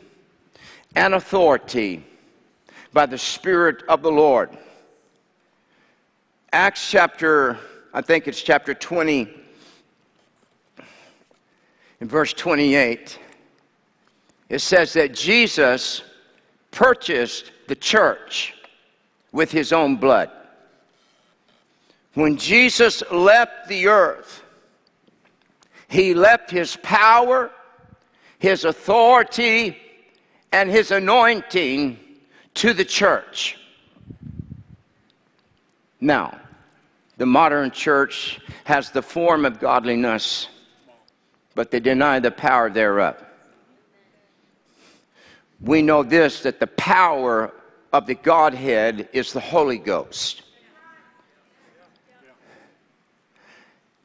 and 0.94 1.14
authority 1.14 2.04
by 2.92 3.06
the 3.06 3.18
Spirit 3.18 3.82
of 3.88 4.02
the 4.02 4.10
Lord. 4.10 4.50
Acts 6.52 6.90
chapter, 6.90 7.58
I 7.92 8.00
think 8.00 8.26
it's 8.26 8.42
chapter 8.42 8.74
20, 8.74 9.28
in 12.00 12.08
verse 12.08 12.32
28, 12.32 13.18
it 14.48 14.60
says 14.60 14.92
that 14.94 15.12
Jesus 15.12 16.02
purchased 16.70 17.52
the 17.66 17.74
church 17.74 18.54
with 19.32 19.50
his 19.50 19.72
own 19.72 19.96
blood. 19.96 20.30
When 22.18 22.36
Jesus 22.36 23.04
left 23.12 23.68
the 23.68 23.86
earth, 23.86 24.42
he 25.86 26.14
left 26.14 26.50
his 26.50 26.74
power, 26.82 27.52
his 28.40 28.64
authority, 28.64 29.78
and 30.50 30.68
his 30.68 30.90
anointing 30.90 31.96
to 32.54 32.72
the 32.72 32.84
church. 32.84 33.56
Now, 36.00 36.40
the 37.18 37.26
modern 37.26 37.70
church 37.70 38.40
has 38.64 38.90
the 38.90 39.00
form 39.00 39.44
of 39.44 39.60
godliness, 39.60 40.48
but 41.54 41.70
they 41.70 41.78
deny 41.78 42.18
the 42.18 42.32
power 42.32 42.68
thereof. 42.68 43.24
We 45.60 45.82
know 45.82 46.02
this 46.02 46.42
that 46.42 46.58
the 46.58 46.66
power 46.66 47.52
of 47.92 48.06
the 48.06 48.16
Godhead 48.16 49.08
is 49.12 49.32
the 49.32 49.38
Holy 49.38 49.78
Ghost. 49.78 50.42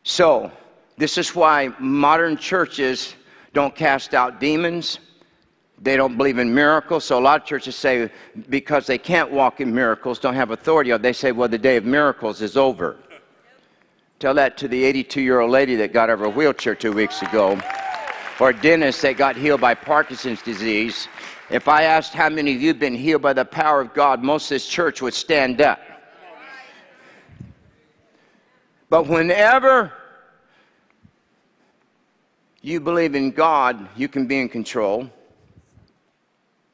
So, 0.03 0.51
this 0.97 1.17
is 1.17 1.33
why 1.33 1.69
modern 1.79 2.37
churches 2.37 3.15
don't 3.53 3.73
cast 3.73 4.13
out 4.13 4.39
demons. 4.39 4.99
They 5.81 5.97
don't 5.97 6.17
believe 6.17 6.37
in 6.37 6.53
miracles. 6.53 7.05
So, 7.05 7.17
a 7.17 7.21
lot 7.21 7.41
of 7.41 7.47
churches 7.47 7.75
say 7.75 8.09
because 8.49 8.85
they 8.85 8.97
can't 8.97 9.31
walk 9.31 9.61
in 9.61 9.73
miracles, 9.73 10.19
don't 10.19 10.35
have 10.35 10.51
authority, 10.51 10.95
they 10.97 11.13
say, 11.13 11.31
well, 11.31 11.47
the 11.47 11.57
day 11.57 11.77
of 11.77 11.85
miracles 11.85 12.41
is 12.41 12.57
over. 12.57 12.97
Tell 14.19 14.33
that 14.35 14.57
to 14.57 14.67
the 14.67 14.83
82 14.83 15.21
year 15.21 15.39
old 15.39 15.51
lady 15.51 15.75
that 15.77 15.93
got 15.93 16.09
out 16.09 16.13
of 16.13 16.19
her 16.19 16.29
wheelchair 16.29 16.75
two 16.75 16.93
weeks 16.93 17.21
ago, 17.21 17.59
or 18.39 18.53
Dennis 18.53 19.01
that 19.01 19.17
got 19.17 19.35
healed 19.35 19.61
by 19.61 19.73
Parkinson's 19.73 20.41
disease. 20.41 21.07
If 21.49 21.67
I 21.67 21.83
asked 21.83 22.13
how 22.13 22.29
many 22.29 22.55
of 22.55 22.61
you 22.61 22.69
have 22.69 22.79
been 22.79 22.95
healed 22.95 23.21
by 23.21 23.33
the 23.33 23.45
power 23.45 23.81
of 23.81 23.93
God, 23.93 24.23
most 24.23 24.45
of 24.45 24.55
this 24.55 24.67
church 24.67 25.01
would 25.01 25.13
stand 25.13 25.61
up. 25.61 25.79
But 28.93 29.07
whenever 29.07 29.91
you 32.61 32.79
believe 32.79 33.15
in 33.15 33.31
God, 33.31 33.89
you 33.95 34.07
can 34.07 34.27
be 34.27 34.39
in 34.39 34.47
control. 34.47 35.09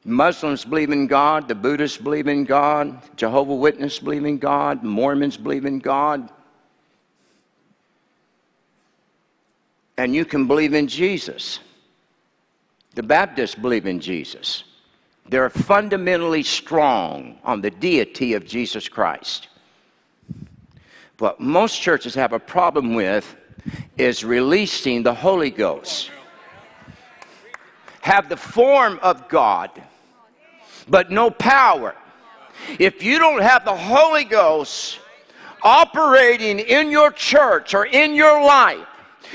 Muslims 0.04 0.66
believe 0.66 0.90
in 0.90 1.06
God, 1.06 1.48
the 1.48 1.54
Buddhists 1.54 1.96
believe 1.96 2.28
in 2.28 2.44
God, 2.44 3.00
Jehovah 3.16 3.54
Witnesses 3.54 4.00
believe 4.00 4.26
in 4.26 4.36
God, 4.36 4.84
Mormons 4.84 5.38
believe 5.38 5.64
in 5.64 5.78
God. 5.78 6.28
And 9.96 10.14
you 10.14 10.26
can 10.26 10.46
believe 10.46 10.74
in 10.74 10.88
Jesus. 10.88 11.60
The 12.96 13.02
Baptists 13.02 13.54
believe 13.54 13.86
in 13.86 13.98
Jesus. 13.98 14.64
They're 15.26 15.48
fundamentally 15.48 16.42
strong 16.42 17.38
on 17.44 17.62
the 17.62 17.70
deity 17.70 18.34
of 18.34 18.46
Jesus 18.46 18.90
Christ. 18.90 19.48
What 21.20 21.38
most 21.38 21.82
churches 21.82 22.14
have 22.14 22.32
a 22.32 22.38
problem 22.38 22.94
with 22.94 23.36
is 23.98 24.24
releasing 24.24 25.02
the 25.02 25.12
Holy 25.12 25.50
Ghost. 25.50 26.10
Have 28.00 28.30
the 28.30 28.38
form 28.38 28.98
of 29.02 29.28
God, 29.28 29.70
but 30.88 31.10
no 31.10 31.28
power. 31.30 31.94
If 32.78 33.02
you 33.02 33.18
don't 33.18 33.42
have 33.42 33.66
the 33.66 33.76
Holy 33.76 34.24
Ghost 34.24 34.98
operating 35.62 36.58
in 36.58 36.90
your 36.90 37.10
church 37.10 37.74
or 37.74 37.84
in 37.84 38.14
your 38.14 38.42
life, 38.42 38.86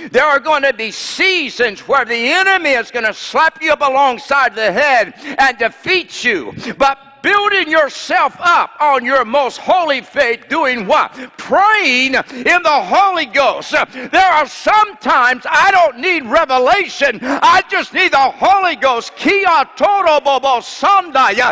there 0.10 0.26
are 0.26 0.40
going 0.40 0.64
to 0.64 0.74
be 0.74 0.90
seasons 0.90 1.82
where 1.82 2.04
the 2.04 2.16
enemy 2.16 2.72
is 2.72 2.90
going 2.90 3.06
to 3.06 3.14
slap 3.14 3.62
you 3.62 3.72
up 3.72 3.82
alongside 3.82 4.56
the 4.56 4.72
head 4.72 5.14
and 5.38 5.56
defeat 5.60 6.24
you. 6.24 6.52
But 6.80 6.98
building 7.26 7.68
yourself 7.72 8.36
up 8.40 8.70
on 8.80 9.04
your 9.04 9.26
most 9.26 9.58
holy 9.58 10.02
faith, 10.02 10.48
doing 10.48 10.86
what? 10.86 11.12
Praying 11.38 12.14
in 12.14 12.62
the 12.62 12.80
Holy 12.96 13.26
Ghost. 13.26 13.72
There 13.72 14.32
are 14.32 14.46
sometimes 14.46 15.44
I 15.50 15.72
don't 15.72 15.98
need 15.98 16.24
revelation, 16.26 17.20
I 17.24 17.64
just 17.68 17.96
need 17.96 18.12
the 18.12 18.18
Holy 18.18 18.76
Ghost. 18.76 19.16
Kia 19.16 19.66
toro 19.76 20.20
bobo 20.20 20.60
sandaya. 20.60 21.52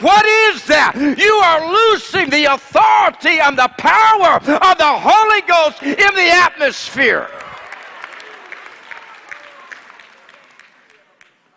What 0.00 0.26
is 0.26 0.64
that? 0.66 0.94
You 0.96 1.34
are 1.34 1.90
losing 1.90 2.30
the 2.30 2.44
authority 2.54 3.40
and 3.40 3.58
the 3.58 3.70
power 3.78 4.36
of 4.36 4.78
the 4.78 4.94
Holy 5.10 5.40
Ghost 5.42 5.82
in 5.82 6.14
the 6.14 6.30
atmosphere. 6.30 7.28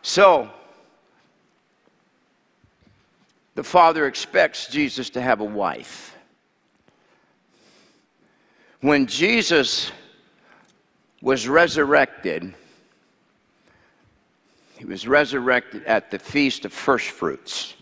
So, 0.02 0.50
the 3.56 3.64
Father 3.64 4.06
expects 4.06 4.68
Jesus 4.68 5.10
to 5.12 5.22
have 5.22 5.42
a 5.42 5.46
wife. 5.46 6.16
When 8.80 9.06
Jesus 9.08 9.92
was 11.22 11.48
resurrected, 11.48 12.54
he 14.78 14.86
was 14.86 15.08
resurrected 15.08 15.84
at 15.86 16.10
the 16.10 16.18
Feast 16.18 16.66
of 16.66 16.74
First 16.74 17.10
Fruits. 17.10 17.76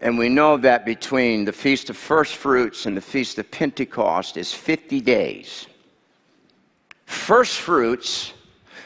And 0.00 0.18
we 0.18 0.28
know 0.28 0.56
that 0.56 0.84
between 0.84 1.44
the 1.44 1.52
Feast 1.52 1.90
of 1.90 1.96
First 1.96 2.34
Fruits 2.34 2.86
and 2.86 2.96
the 2.96 3.00
Feast 3.00 3.38
of 3.38 3.50
Pentecost 3.50 4.36
is 4.36 4.52
50 4.52 5.00
days. 5.00 5.66
First 7.06 7.60
Fruits 7.60 8.32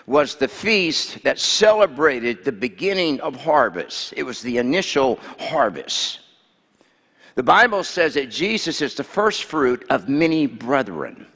was 0.06 0.36
the 0.36 0.48
feast 0.48 1.22
that 1.22 1.38
celebrated 1.38 2.44
the 2.44 2.52
beginning 2.52 3.20
of 3.20 3.36
harvest. 3.36 4.14
It 4.16 4.22
was 4.22 4.42
the 4.42 4.58
initial 4.58 5.18
harvest. 5.38 6.20
The 7.34 7.42
Bible 7.42 7.84
says 7.84 8.14
that 8.14 8.30
Jesus 8.30 8.82
is 8.82 8.94
the 8.94 9.04
first 9.04 9.44
fruit 9.44 9.84
of 9.88 10.08
many 10.08 10.46
brethren. 10.46 11.26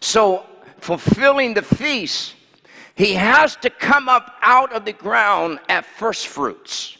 So, 0.00 0.44
fulfilling 0.80 1.54
the 1.54 1.62
feast, 1.62 2.34
he 2.94 3.14
has 3.14 3.56
to 3.56 3.70
come 3.70 4.08
up 4.08 4.36
out 4.42 4.72
of 4.72 4.84
the 4.84 4.92
ground 4.92 5.58
at 5.68 5.84
first 5.84 6.28
fruits. 6.28 6.98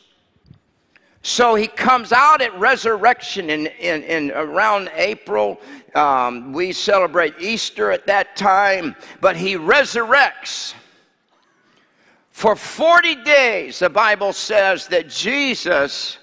So 1.24 1.54
he 1.54 1.68
comes 1.68 2.12
out 2.12 2.42
at 2.42 2.54
resurrection 2.58 3.48
in, 3.48 3.66
in, 3.66 4.02
in 4.02 4.30
around 4.32 4.90
April. 4.94 5.58
Um, 5.94 6.52
we 6.52 6.70
celebrate 6.70 7.32
Easter 7.40 7.90
at 7.90 8.06
that 8.08 8.36
time, 8.36 8.94
but 9.22 9.34
he 9.34 9.54
resurrects. 9.56 10.74
For 12.30 12.54
40 12.54 13.24
days, 13.24 13.78
the 13.78 13.88
Bible 13.88 14.34
says 14.34 14.86
that 14.88 15.08
Jesus 15.08 16.18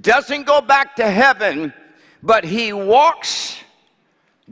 doesn't 0.00 0.44
go 0.44 0.62
back 0.62 0.96
to 0.96 1.10
heaven, 1.10 1.74
but 2.22 2.42
he 2.42 2.72
walks 2.72 3.58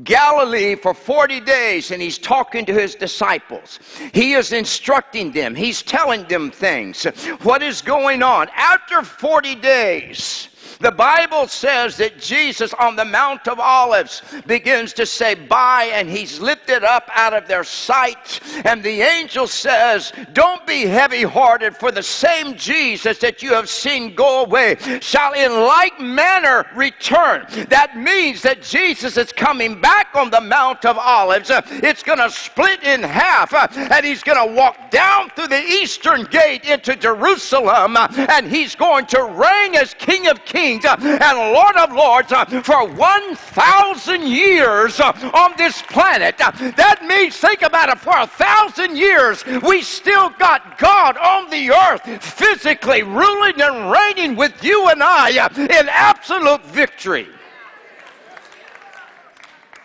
Galilee 0.02 0.74
for 0.74 0.92
40 0.92 1.40
days 1.40 1.92
and 1.92 2.02
he's 2.02 2.18
talking 2.18 2.64
to 2.66 2.74
his 2.74 2.96
disciples. 2.96 3.78
He 4.12 4.32
is 4.32 4.52
instructing 4.52 5.30
them, 5.30 5.54
he's 5.54 5.82
telling 5.82 6.24
them 6.24 6.50
things. 6.50 7.04
What 7.42 7.62
is 7.62 7.80
going 7.80 8.22
on? 8.22 8.48
After 8.54 9.02
40 9.02 9.54
days, 9.56 10.48
the 10.84 10.92
Bible 10.92 11.48
says 11.48 11.96
that 11.96 12.18
Jesus 12.18 12.74
on 12.74 12.94
the 12.94 13.06
Mount 13.06 13.48
of 13.48 13.58
Olives 13.58 14.20
begins 14.46 14.92
to 14.92 15.06
say 15.06 15.34
bye 15.34 15.90
and 15.90 16.10
he's 16.10 16.40
lifted 16.40 16.84
up 16.84 17.08
out 17.14 17.32
of 17.32 17.48
their 17.48 17.64
sight. 17.64 18.40
And 18.66 18.82
the 18.82 19.00
angel 19.00 19.46
says, 19.46 20.12
Don't 20.34 20.66
be 20.66 20.82
heavy 20.82 21.22
hearted, 21.22 21.74
for 21.74 21.90
the 21.90 22.02
same 22.02 22.54
Jesus 22.56 23.16
that 23.20 23.42
you 23.42 23.54
have 23.54 23.70
seen 23.70 24.14
go 24.14 24.44
away 24.44 24.76
shall 25.00 25.32
in 25.32 25.52
like 25.52 25.98
manner 26.00 26.66
return. 26.76 27.46
That 27.70 27.96
means 27.96 28.42
that 28.42 28.60
Jesus 28.60 29.16
is 29.16 29.32
coming 29.32 29.80
back 29.80 30.08
on 30.14 30.28
the 30.28 30.42
Mount 30.42 30.84
of 30.84 30.98
Olives. 30.98 31.50
It's 31.50 32.02
going 32.02 32.18
to 32.18 32.28
split 32.28 32.82
in 32.82 33.02
half 33.02 33.54
and 33.74 34.04
he's 34.04 34.22
going 34.22 34.48
to 34.48 34.54
walk 34.54 34.90
down 34.90 35.30
through 35.30 35.48
the 35.48 35.62
eastern 35.62 36.24
gate 36.24 36.66
into 36.66 36.94
Jerusalem 36.94 37.96
and 37.96 38.46
he's 38.46 38.76
going 38.76 39.06
to 39.06 39.24
reign 39.24 39.76
as 39.76 39.94
King 39.94 40.26
of 40.26 40.44
Kings 40.44 40.73
kings 40.80 40.84
uh, 40.84 40.96
and 41.20 41.38
Lord 41.52 41.76
of 41.76 41.92
lords 41.92 42.32
uh, 42.32 42.44
for 42.62 42.88
1,000 42.88 44.22
years 44.26 45.00
uh, 45.00 45.12
on 45.34 45.54
this 45.56 45.82
planet. 45.82 46.38
That 46.38 47.04
means, 47.06 47.36
think 47.36 47.62
about 47.62 47.88
it, 47.88 47.98
for 47.98 48.16
a 48.16 48.26
thousand 48.26 48.96
years, 48.96 49.44
we 49.62 49.82
still 49.82 50.30
got 50.30 50.78
God 50.78 51.16
on 51.16 51.50
the 51.50 51.70
earth 51.70 52.22
physically 52.22 53.02
ruling 53.02 53.60
and 53.60 53.90
reigning 53.90 54.36
with 54.36 54.62
you 54.62 54.88
and 54.88 55.02
I 55.02 55.30
in 55.30 55.88
absolute 55.88 56.64
victory. 56.66 57.28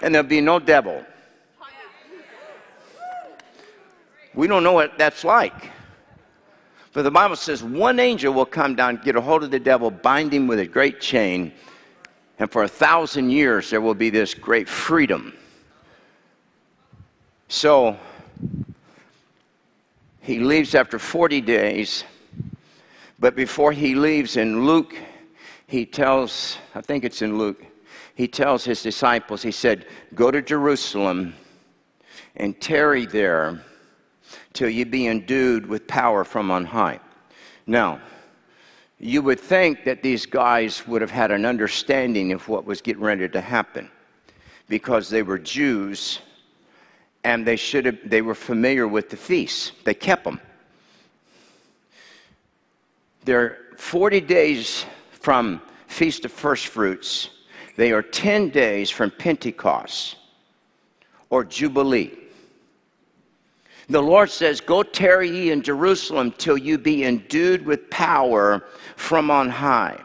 And 0.01 0.15
there'll 0.15 0.27
be 0.27 0.41
no 0.41 0.59
devil. 0.59 1.03
We 4.33 4.47
don't 4.47 4.63
know 4.63 4.73
what 4.73 4.97
that's 4.97 5.23
like. 5.23 5.71
But 6.99 7.03
the 7.03 7.11
Bible 7.11 7.37
says 7.37 7.63
one 7.63 7.97
angel 7.97 8.33
will 8.33 8.45
come 8.45 8.75
down, 8.75 8.97
get 8.97 9.15
a 9.15 9.21
hold 9.21 9.45
of 9.45 9.51
the 9.51 9.59
devil, 9.61 9.89
bind 9.89 10.33
him 10.33 10.47
with 10.47 10.59
a 10.59 10.65
great 10.65 10.99
chain, 10.99 11.53
and 12.37 12.51
for 12.51 12.63
a 12.63 12.67
thousand 12.67 13.29
years 13.29 13.69
there 13.69 13.79
will 13.79 13.93
be 13.93 14.09
this 14.09 14.33
great 14.33 14.67
freedom. 14.67 15.31
So 17.47 17.97
he 20.19 20.39
leaves 20.39 20.75
after 20.75 20.99
40 20.99 21.39
days, 21.39 22.03
but 23.17 23.33
before 23.33 23.71
he 23.71 23.95
leaves 23.95 24.35
in 24.35 24.65
Luke, 24.65 24.93
he 25.67 25.85
tells, 25.85 26.57
I 26.75 26.81
think 26.81 27.05
it's 27.05 27.21
in 27.21 27.37
Luke, 27.37 27.63
he 28.13 28.27
tells 28.27 28.65
his 28.65 28.83
disciples, 28.83 29.41
he 29.41 29.51
said, 29.51 29.85
Go 30.15 30.31
to 30.31 30.41
Jerusalem 30.41 31.33
and 32.35 32.59
tarry 32.59 33.05
there 33.05 33.61
till 34.53 34.69
you 34.69 34.85
be 34.85 35.07
endued 35.07 35.65
with 35.65 35.87
power 35.87 36.23
from 36.23 36.51
on 36.51 36.65
high. 36.65 36.99
Now, 37.67 37.99
you 38.99 39.21
would 39.21 39.39
think 39.39 39.85
that 39.85 40.03
these 40.03 40.25
guys 40.25 40.85
would 40.87 41.01
have 41.01 41.11
had 41.11 41.31
an 41.31 41.45
understanding 41.45 42.33
of 42.33 42.47
what 42.47 42.65
was 42.65 42.81
getting 42.81 43.03
ready 43.03 43.29
to 43.29 43.41
happen 43.41 43.89
because 44.67 45.09
they 45.09 45.23
were 45.23 45.39
Jews 45.39 46.19
and 47.23 47.45
they 47.45 47.55
should 47.55 47.85
have 47.85 47.97
they 48.05 48.21
were 48.21 48.35
familiar 48.35 48.87
with 48.87 49.09
the 49.09 49.17
feasts. 49.17 49.71
They 49.83 49.93
kept 49.93 50.23
them. 50.23 50.39
They're 53.25 53.57
40 53.77 54.21
days 54.21 54.85
from 55.11 55.61
Feast 55.87 56.23
of 56.23 56.31
First 56.31 56.67
Fruits, 56.67 57.29
they 57.75 57.91
are 57.91 58.01
10 58.01 58.49
days 58.49 58.89
from 58.89 59.11
Pentecost 59.11 60.17
or 61.29 61.43
Jubilee. 61.43 62.11
The 63.89 64.01
Lord 64.01 64.29
says, 64.29 64.61
Go 64.61 64.83
tarry 64.83 65.29
ye 65.29 65.51
in 65.51 65.61
Jerusalem 65.61 66.31
till 66.37 66.57
you 66.57 66.77
be 66.77 67.03
endued 67.03 67.65
with 67.65 67.89
power 67.89 68.65
from 68.95 69.31
on 69.31 69.49
high. 69.49 69.99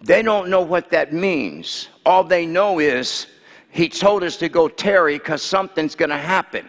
They 0.00 0.22
don't 0.22 0.48
know 0.48 0.60
what 0.60 0.90
that 0.90 1.12
means. 1.12 1.88
All 2.06 2.22
they 2.22 2.46
know 2.46 2.78
is 2.78 3.26
He 3.70 3.88
told 3.88 4.22
us 4.22 4.36
to 4.36 4.48
go 4.48 4.68
tarry 4.68 5.18
because 5.18 5.42
something's 5.42 5.94
going 5.94 6.10
to 6.10 6.18
happen. 6.18 6.66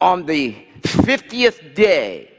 On 0.00 0.26
the 0.26 0.56
50th 0.82 1.74
day, 1.74 2.32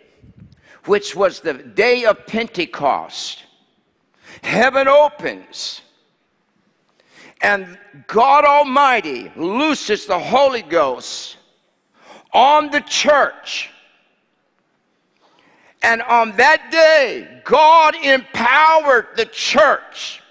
which 0.85 1.15
was 1.15 1.39
the 1.39 1.53
day 1.53 2.05
of 2.05 2.25
Pentecost, 2.25 3.43
heaven 4.41 4.87
opens 4.87 5.81
and 7.41 7.77
God 8.07 8.43
Almighty 8.43 9.31
looses 9.35 10.05
the 10.05 10.19
Holy 10.19 10.61
Ghost 10.61 11.37
on 12.33 12.71
the 12.71 12.81
church. 12.81 13.69
And 15.81 16.01
on 16.01 16.35
that 16.37 16.71
day, 16.71 17.41
God 17.45 17.95
empowered 18.03 19.07
the 19.15 19.25
church 19.25 20.21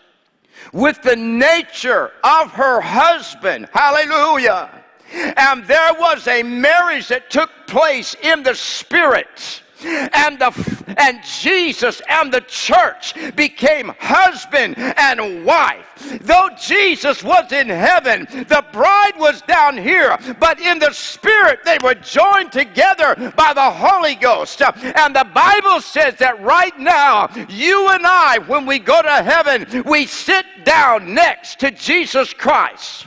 with 0.72 1.00
the 1.02 1.16
nature 1.16 2.12
of 2.22 2.52
her 2.52 2.80
husband. 2.80 3.68
Hallelujah. 3.72 4.84
And 5.12 5.64
there 5.64 5.94
was 5.94 6.28
a 6.28 6.42
marriage 6.42 7.08
that 7.08 7.30
took 7.30 7.50
place 7.66 8.14
in 8.22 8.42
the 8.42 8.54
spirit 8.54 9.62
and 9.84 10.38
the 10.38 10.84
and 10.98 11.22
Jesus 11.22 12.02
and 12.08 12.32
the 12.32 12.40
church 12.42 13.14
became 13.36 13.92
husband 13.98 14.76
and 14.78 15.44
wife. 15.44 15.86
Though 16.22 16.48
Jesus 16.60 17.22
was 17.22 17.52
in 17.52 17.68
heaven, 17.68 18.26
the 18.30 18.64
bride 18.72 19.18
was 19.18 19.42
down 19.42 19.76
here, 19.76 20.16
but 20.38 20.60
in 20.60 20.78
the 20.78 20.92
spirit 20.92 21.60
they 21.64 21.78
were 21.82 21.94
joined 21.94 22.52
together 22.52 23.14
by 23.36 23.52
the 23.52 23.70
Holy 23.70 24.14
Ghost. 24.14 24.62
And 24.62 25.14
the 25.14 25.26
Bible 25.34 25.80
says 25.80 26.16
that 26.16 26.40
right 26.40 26.76
now, 26.78 27.28
you 27.48 27.88
and 27.88 28.06
I, 28.06 28.38
when 28.46 28.66
we 28.66 28.78
go 28.78 29.02
to 29.02 29.22
heaven, 29.22 29.82
we 29.84 30.06
sit 30.06 30.46
down 30.64 31.14
next 31.14 31.60
to 31.60 31.70
Jesus 31.70 32.32
Christ. 32.32 33.06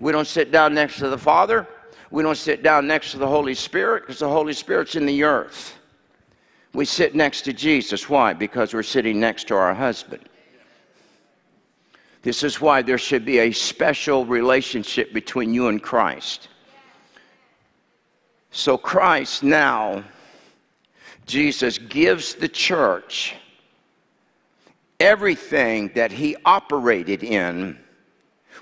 We 0.00 0.12
don't 0.12 0.26
sit 0.26 0.50
down 0.50 0.74
next 0.74 0.98
to 0.98 1.08
the 1.08 1.18
Father. 1.18 1.66
We 2.10 2.22
don't 2.22 2.36
sit 2.36 2.62
down 2.62 2.86
next 2.86 3.12
to 3.12 3.18
the 3.18 3.26
Holy 3.26 3.54
Spirit 3.54 4.02
because 4.02 4.18
the 4.18 4.28
Holy 4.28 4.52
Spirit's 4.52 4.96
in 4.96 5.06
the 5.06 5.24
earth. 5.24 5.76
We 6.74 6.84
sit 6.84 7.14
next 7.14 7.42
to 7.42 7.52
Jesus. 7.52 8.08
Why? 8.08 8.32
Because 8.32 8.72
we're 8.72 8.82
sitting 8.82 9.20
next 9.20 9.48
to 9.48 9.54
our 9.54 9.74
husband. 9.74 10.28
This 12.22 12.42
is 12.42 12.60
why 12.60 12.82
there 12.82 12.98
should 12.98 13.24
be 13.24 13.40
a 13.40 13.52
special 13.52 14.24
relationship 14.24 15.12
between 15.12 15.52
you 15.52 15.68
and 15.68 15.82
Christ. 15.82 16.48
So, 18.52 18.78
Christ 18.78 19.42
now, 19.42 20.04
Jesus 21.26 21.78
gives 21.78 22.34
the 22.34 22.48
church 22.48 23.34
everything 25.00 25.90
that 25.94 26.12
he 26.12 26.36
operated 26.44 27.24
in 27.24 27.78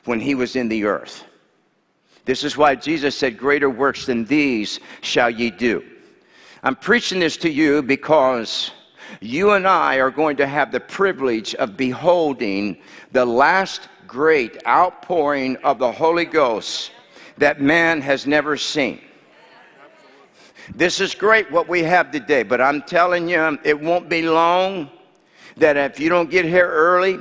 when 0.05 0.21
he 0.21 0.35
was 0.35 0.57
in 0.57 0.69
the 0.69 0.85
earth. 0.85 1.25
This 2.25 2.45
is 2.45 2.57
why 2.57 2.75
Jesus 2.75 3.17
said, 3.17 3.39
Greater 3.39 3.71
works 3.71 4.07
than 4.07 4.25
these 4.25 4.81
shall 5.01 5.31
ye 5.31 5.51
do. 5.51 5.85
I'm 6.63 6.77
preaching 6.77 7.21
this 7.21 7.37
to 7.39 7.51
you 7.51 7.83
because 7.83 8.73
you 9.21 9.53
and 9.53 9.67
I 9.67 9.97
are 9.97 10.11
going 10.11 10.37
to 10.37 10.47
have 10.47 10.71
the 10.71 10.81
privilege 10.81 11.55
of 11.55 11.77
beholding 11.77 12.77
the 13.13 13.25
last 13.25 13.89
great 14.07 14.65
outpouring 14.67 15.57
of 15.59 15.79
the 15.79 15.91
Holy 15.91 16.25
Ghost 16.25 16.93
that 17.39 17.61
man 17.61 18.01
has 18.03 18.27
never 18.27 18.57
seen. 18.57 19.01
This 20.75 21.01
is 21.01 21.15
great 21.15 21.51
what 21.51 21.69
we 21.69 21.83
have 21.83 22.13
today, 22.13 22.43
but 22.43 22.61
I'm 22.61 22.83
telling 22.83 23.29
you, 23.29 23.59
it 23.65 23.81
won't 23.81 24.09
be 24.09 24.23
long 24.23 24.91
that 25.57 25.77
if 25.77 25.99
you 25.99 26.09
don't 26.09 26.31
get 26.31 26.45
here 26.45 26.69
early, 26.69 27.19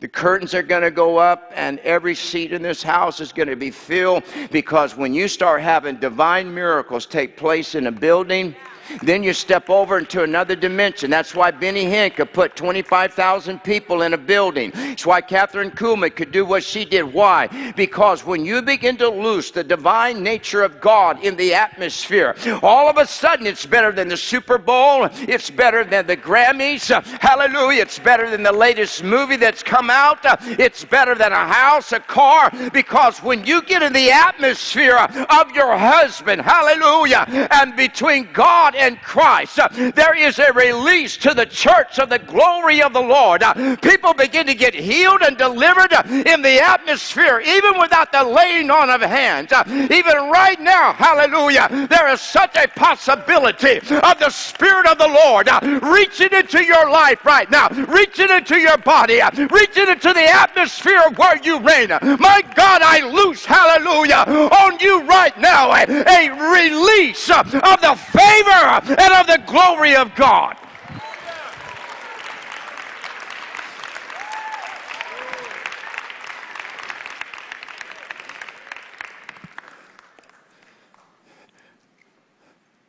the 0.00 0.08
curtains 0.08 0.54
are 0.54 0.62
going 0.62 0.82
to 0.82 0.92
go 0.92 1.16
up, 1.18 1.52
and 1.56 1.80
every 1.80 2.14
seat 2.14 2.52
in 2.52 2.62
this 2.62 2.82
house 2.82 3.20
is 3.20 3.32
going 3.32 3.48
to 3.48 3.56
be 3.56 3.70
filled 3.70 4.22
because 4.52 4.96
when 4.96 5.12
you 5.12 5.26
start 5.26 5.60
having 5.60 5.96
divine 5.96 6.54
miracles 6.54 7.04
take 7.04 7.36
place 7.36 7.74
in 7.74 7.88
a 7.88 7.92
building, 7.92 8.54
then 9.02 9.22
you 9.22 9.32
step 9.32 9.70
over 9.70 9.98
into 9.98 10.22
another 10.22 10.56
dimension. 10.56 11.10
That's 11.10 11.34
why 11.34 11.50
Benny 11.50 11.84
Hinn 11.84 12.14
could 12.14 12.32
put 12.32 12.56
25,000 12.56 13.62
people 13.62 14.02
in 14.02 14.14
a 14.14 14.18
building. 14.18 14.70
That's 14.74 15.06
why 15.06 15.22
Kathryn 15.22 15.74
Kuhlman 15.74 16.14
could 16.14 16.32
do 16.32 16.44
what 16.44 16.64
she 16.64 16.84
did. 16.84 17.12
Why? 17.12 17.72
Because 17.76 18.24
when 18.24 18.44
you 18.44 18.62
begin 18.62 18.96
to 18.98 19.08
loose 19.08 19.50
the 19.50 19.64
divine 19.64 20.22
nature 20.22 20.62
of 20.62 20.80
God 20.80 21.22
in 21.24 21.36
the 21.36 21.54
atmosphere, 21.54 22.34
all 22.62 22.88
of 22.88 22.96
a 22.96 23.06
sudden 23.06 23.46
it's 23.46 23.66
better 23.66 23.92
than 23.92 24.08
the 24.08 24.16
Super 24.16 24.58
Bowl. 24.58 25.08
It's 25.12 25.50
better 25.50 25.84
than 25.84 26.06
the 26.06 26.16
Grammys. 26.16 26.88
Hallelujah. 27.20 27.82
It's 27.82 27.98
better 27.98 28.30
than 28.30 28.42
the 28.42 28.52
latest 28.52 29.04
movie 29.04 29.36
that's 29.36 29.62
come 29.62 29.90
out. 29.90 30.18
It's 30.58 30.84
better 30.84 31.14
than 31.14 31.32
a 31.32 31.46
house, 31.46 31.92
a 31.92 32.00
car. 32.00 32.50
Because 32.72 33.18
when 33.22 33.44
you 33.44 33.62
get 33.62 33.82
in 33.82 33.92
the 33.92 34.10
atmosphere 34.10 34.96
of 34.96 35.50
your 35.52 35.76
husband, 35.76 36.42
hallelujah, 36.42 37.48
and 37.52 37.76
between 37.76 38.28
God 38.32 38.74
and 38.78 39.00
Christ, 39.02 39.58
there 39.74 40.16
is 40.16 40.38
a 40.38 40.52
release 40.52 41.16
to 41.18 41.34
the 41.34 41.46
church 41.46 41.98
of 41.98 42.08
the 42.08 42.18
glory 42.18 42.82
of 42.82 42.92
the 42.92 43.00
Lord. 43.00 43.42
People 43.82 44.14
begin 44.14 44.46
to 44.46 44.54
get 44.54 44.74
healed 44.74 45.22
and 45.22 45.36
delivered 45.36 45.92
in 46.26 46.42
the 46.42 46.60
atmosphere, 46.62 47.40
even 47.40 47.78
without 47.78 48.12
the 48.12 48.24
laying 48.24 48.70
on 48.70 48.90
of 48.90 49.00
hands. 49.02 49.52
Even 49.68 50.30
right 50.30 50.60
now, 50.60 50.92
hallelujah, 50.92 51.86
there 51.90 52.08
is 52.08 52.20
such 52.20 52.56
a 52.56 52.68
possibility 52.68 53.78
of 53.78 54.18
the 54.18 54.30
Spirit 54.30 54.86
of 54.86 54.98
the 54.98 55.08
Lord 55.08 55.48
reaching 55.82 56.32
into 56.32 56.64
your 56.64 56.90
life 56.90 57.24
right 57.24 57.50
now, 57.50 57.68
reaching 57.68 58.30
into 58.30 58.58
your 58.58 58.78
body, 58.78 59.20
reaching 59.50 59.88
into 59.88 60.12
the 60.12 60.28
atmosphere 60.28 61.02
where 61.16 61.36
you 61.42 61.58
reign. 61.60 61.88
My 62.18 62.42
God, 62.54 62.82
I 62.82 63.00
loose, 63.10 63.44
hallelujah, 63.44 64.24
on 64.50 64.78
you 64.80 65.02
right 65.04 65.36
now 65.38 65.72
a, 65.72 65.84
a 65.84 66.52
release 66.52 67.30
of 67.30 67.50
the 67.50 67.98
favor 68.12 68.67
and 68.68 69.14
of 69.14 69.26
the 69.26 69.42
glory 69.46 69.96
of 69.96 70.14
God. 70.14 70.56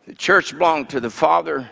The 0.06 0.16
church 0.16 0.52
belonged 0.52 0.90
to 0.90 1.00
the 1.00 1.10
Father. 1.10 1.70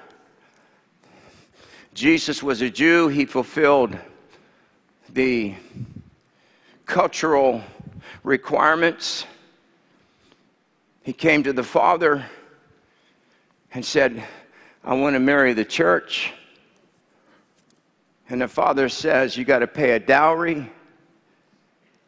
Jesus 1.93 2.41
was 2.41 2.61
a 2.61 2.69
Jew. 2.69 3.09
He 3.09 3.25
fulfilled 3.25 3.97
the 5.09 5.55
cultural 6.85 7.61
requirements. 8.23 9.25
He 11.03 11.11
came 11.11 11.43
to 11.43 11.51
the 11.51 11.63
Father 11.63 12.25
and 13.73 13.85
said, 13.85 14.23
I 14.83 14.93
want 14.93 15.15
to 15.15 15.19
marry 15.19 15.53
the 15.53 15.65
church. 15.65 16.33
And 18.29 18.41
the 18.41 18.47
father 18.47 18.89
says, 18.89 19.37
You 19.37 19.45
got 19.45 19.59
to 19.59 19.67
pay 19.67 19.91
a 19.91 19.99
dowry. 19.99 20.69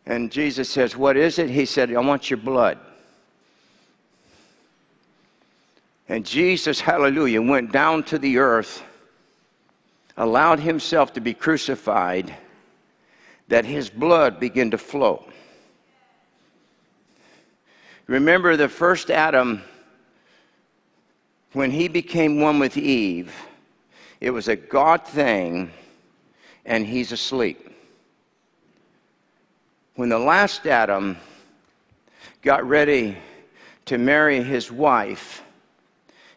And 0.06 0.32
Jesus 0.32 0.70
says, 0.70 0.96
What 0.96 1.18
is 1.18 1.40
it? 1.40 1.50
He 1.50 1.66
said, 1.66 1.94
I 1.94 2.00
want 2.00 2.30
your 2.30 2.38
blood. 2.38 2.80
And 6.08 6.26
Jesus, 6.26 6.82
hallelujah, 6.82 7.42
went 7.42 7.72
down 7.72 8.04
to 8.06 8.18
the 8.18 8.40
earth, 8.40 8.84
allowed 10.18 10.60
himself 10.60 11.14
to 11.14 11.22
be 11.22 11.36
crucified, 11.36 12.36
that 13.48 13.66
his 13.66 13.90
blood 13.90 14.40
began 14.40 14.72
to 14.72 14.78
flow. 14.78 15.24
Remember, 18.08 18.58
the 18.58 18.70
first 18.70 19.12
Adam 19.12 19.62
when 21.54 21.72
he 21.72 21.88
became 21.88 22.40
one 22.40 22.60
with 22.60 22.78
Eve, 22.78 23.34
it 24.22 24.30
was 24.32 24.48
a 24.48 24.56
God 24.56 25.08
thing, 25.08 25.72
and 26.66 26.86
he's 26.86 27.12
asleep. 27.12 27.70
When 29.96 30.10
the 30.10 30.20
last 30.20 30.66
Adam 30.68 31.18
got 32.42 32.68
ready 32.68 33.18
to 33.86 33.98
marry 33.98 34.44
his 34.44 34.72
wife, 34.72 35.42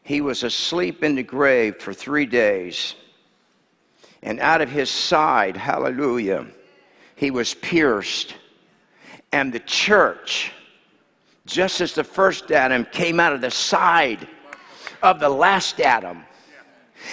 he 0.02 0.20
was 0.20 0.42
asleep 0.42 1.04
in 1.04 1.14
the 1.14 1.22
grave 1.22 1.76
for 1.76 1.92
three 1.92 2.26
days. 2.26 2.94
And 4.22 4.40
out 4.40 4.60
of 4.60 4.70
his 4.70 4.90
side, 4.90 5.56
hallelujah, 5.56 6.46
he 7.14 7.30
was 7.30 7.54
pierced. 7.54 8.34
And 9.32 9.52
the 9.52 9.60
church, 9.60 10.52
just 11.46 11.80
as 11.80 11.94
the 11.94 12.04
first 12.04 12.50
Adam 12.50 12.84
came 12.86 13.20
out 13.20 13.32
of 13.32 13.40
the 13.40 13.50
side 13.50 14.26
of 15.02 15.20
the 15.20 15.28
last 15.28 15.80
Adam. 15.80 16.24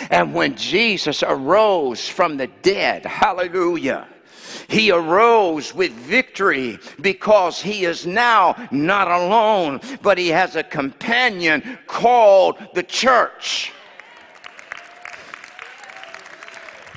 And 0.09 0.33
when 0.33 0.55
Jesus 0.55 1.23
arose 1.23 2.07
from 2.07 2.37
the 2.37 2.47
dead, 2.61 3.05
hallelujah, 3.05 4.07
he 4.67 4.91
arose 4.91 5.73
with 5.73 5.91
victory 5.91 6.77
because 7.01 7.59
he 7.59 7.85
is 7.85 8.05
now 8.05 8.55
not 8.71 9.09
alone, 9.09 9.81
but 10.01 10.17
he 10.17 10.29
has 10.29 10.55
a 10.55 10.63
companion 10.63 11.79
called 11.87 12.57
the 12.75 12.83
church. 12.83 13.73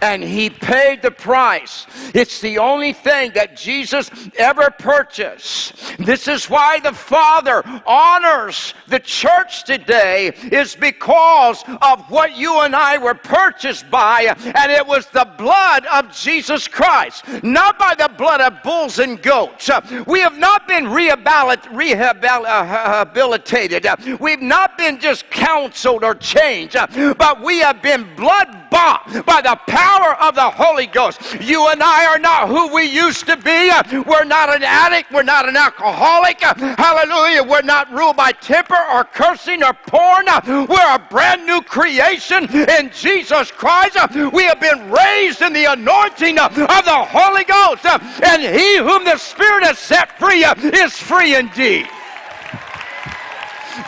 And 0.02 0.22
he 0.22 0.50
paid 0.50 1.00
the 1.00 1.12
price. 1.12 1.86
It's 2.12 2.40
the 2.40 2.58
only 2.58 2.92
thing 2.92 3.32
that 3.34 3.56
Jesus 3.56 4.10
ever 4.36 4.68
purchased. 4.70 5.96
This 5.98 6.26
is 6.26 6.50
why 6.50 6.80
the 6.80 6.92
Father 6.92 7.62
honors 7.86 8.74
the 8.88 8.98
church 8.98 9.62
today 9.64 10.32
is 10.50 10.74
because 10.74 11.62
of 11.80 12.10
what 12.10 12.36
you 12.36 12.58
and 12.60 12.74
I 12.74 12.98
were 12.98 13.14
purchased 13.14 13.88
by 13.90 14.34
and 14.44 14.72
it 14.72 14.86
was 14.86 15.06
the 15.06 15.28
blood 15.38 15.86
of 15.86 16.12
Jesus 16.12 16.66
Christ, 16.66 17.24
not 17.44 17.78
by 17.78 17.94
the 17.96 18.10
blood 18.18 18.40
of 18.40 18.60
bulls 18.64 18.98
and 18.98 19.22
goats. 19.22 19.70
We 20.06 20.18
have 20.20 20.36
not 20.36 20.66
been 20.66 20.88
rehabilitated. 20.88 23.86
We've 24.18 24.42
not 24.42 24.76
been 24.76 24.98
just 24.98 25.30
counseled 25.30 26.02
or 26.02 26.16
changed, 26.16 26.74
but 27.16 27.40
we 27.40 27.60
have 27.60 27.80
been 27.82 28.16
blood 28.16 28.48
bought 28.70 29.06
by 29.26 29.42
the 29.42 29.54
power 29.68 29.91
of 30.20 30.34
the 30.34 30.50
Holy 30.50 30.86
Ghost. 30.86 31.20
You 31.40 31.68
and 31.68 31.82
I 31.82 32.06
are 32.06 32.18
not 32.18 32.48
who 32.48 32.72
we 32.74 32.84
used 32.84 33.26
to 33.26 33.36
be. 33.36 33.70
We're 34.06 34.24
not 34.24 34.54
an 34.54 34.62
addict. 34.62 35.10
We're 35.12 35.22
not 35.22 35.48
an 35.48 35.56
alcoholic. 35.56 36.40
Hallelujah. 36.40 37.42
We're 37.42 37.62
not 37.62 37.92
ruled 37.92 38.16
by 38.16 38.32
temper 38.32 38.78
or 38.92 39.04
cursing 39.04 39.62
or 39.62 39.74
porn. 39.74 40.26
We're 40.46 40.94
a 40.94 41.06
brand 41.10 41.46
new 41.46 41.60
creation 41.62 42.44
in 42.68 42.90
Jesus 42.92 43.50
Christ. 43.50 43.96
We 44.32 44.44
have 44.44 44.60
been 44.60 44.90
raised 44.90 45.42
in 45.42 45.52
the 45.52 45.72
anointing 45.72 46.38
of 46.38 46.54
the 46.54 46.66
Holy 46.66 47.44
Ghost. 47.44 47.84
And 48.24 48.42
he 48.42 48.78
whom 48.78 49.04
the 49.04 49.18
Spirit 49.18 49.64
has 49.64 49.78
set 49.78 50.18
free 50.18 50.44
is 50.44 50.96
free 50.96 51.36
indeed. 51.36 51.88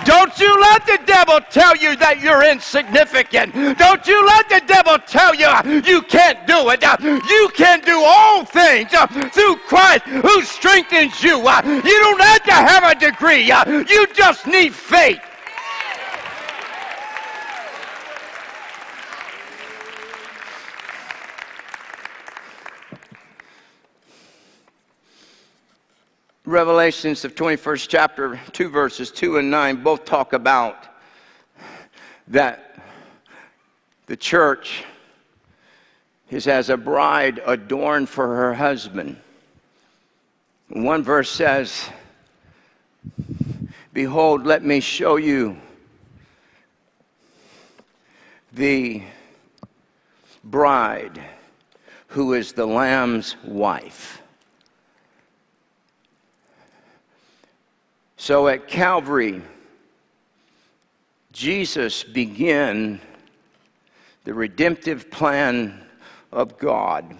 Don't 0.05 0.38
you 0.38 0.61
let 0.61 0.87
the 0.87 0.99
devil 1.07 1.40
tell 1.51 1.77
you 1.77 1.97
that 1.97 2.20
you're 2.20 2.44
insignificant. 2.44 3.55
Don't 3.79 4.07
you 4.07 4.27
let 4.27 4.49
the 4.49 4.62
devil 4.66 4.99
tell 4.99 5.35
you 5.35 5.49
you 5.83 6.03
can't 6.03 6.47
do 6.47 6.70
it. 6.70 6.83
You 7.03 7.49
can 7.55 7.81
do 7.81 8.03
all 8.05 8.44
things 8.44 8.92
uh, 8.94 9.07
through 9.07 9.57
Christ 9.68 10.05
who 10.05 10.42
strengthens 10.42 11.23
you. 11.23 11.40
Uh, 11.47 11.62
you 11.64 12.01
don't 12.01 12.20
have 12.20 12.44
to 12.44 12.53
have 12.53 12.85
a 12.85 12.99
degree. 12.99 13.51
Uh, 13.51 13.85
you 13.88 14.07
just 14.14 14.47
need 14.47 14.75
faith. 14.75 15.20
Revelations, 26.46 27.24
of 27.24 27.35
21st 27.35 27.88
chapter, 27.88 28.40
two 28.52 28.68
verses 28.68 29.11
2 29.11 29.38
and 29.38 29.50
9, 29.50 29.83
both 29.83 30.04
talk 30.04 30.35
about 30.35 30.76
that 32.28 32.78
the 34.09 34.16
church 34.16 34.85
is 36.28 36.46
as 36.46 36.68
a 36.68 36.76
bride 36.76 37.40
adorned 37.46 38.11
for 38.11 38.26
her 38.26 38.52
husband. 38.52 39.16
One 40.68 41.02
verse 41.02 41.30
says, 41.30 41.88
Behold, 43.94 44.44
let 44.44 44.62
me 44.62 44.80
show 44.80 45.16
you 45.16 45.57
the 48.52 49.02
bride 50.44 51.22
who 52.09 52.35
is 52.35 52.52
the 52.52 52.66
Lamb's 52.66 53.35
wife. 53.42 54.20
So 58.24 58.48
at 58.48 58.68
Calvary, 58.68 59.42
Jesus 61.30 62.02
began 62.02 62.98
the 64.24 64.32
redemptive 64.32 65.10
plan 65.10 65.84
of 66.32 66.56
God. 66.56 67.18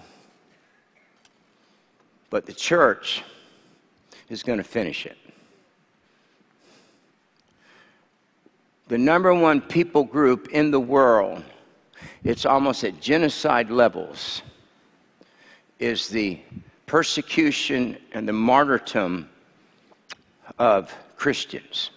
But 2.31 2.47
the 2.47 2.53
church 2.53 3.21
is 4.29 4.41
going 4.41 4.57
to 4.57 4.63
finish 4.63 5.05
it. 5.05 5.15
The 8.87 8.97
number 8.97 9.31
one 9.31 9.61
people 9.61 10.05
group 10.05 10.47
in 10.47 10.71
the 10.71 10.79
world, 10.79 11.43
it's 12.23 12.47
almost 12.47 12.83
at 12.83 12.99
genocide 12.99 13.69
levels, 13.69 14.41
is 15.77 16.09
the 16.09 16.39
persecution 16.87 17.95
and 18.11 18.27
the 18.27 18.33
martyrdom 18.33 19.29
of 20.57 20.93
Christians. 21.17 21.91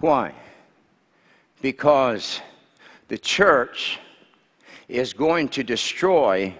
Why? 0.00 0.32
Because 1.60 2.40
the 3.08 3.18
church 3.18 3.98
is 4.88 5.12
going 5.12 5.48
to 5.50 5.62
destroy 5.62 6.54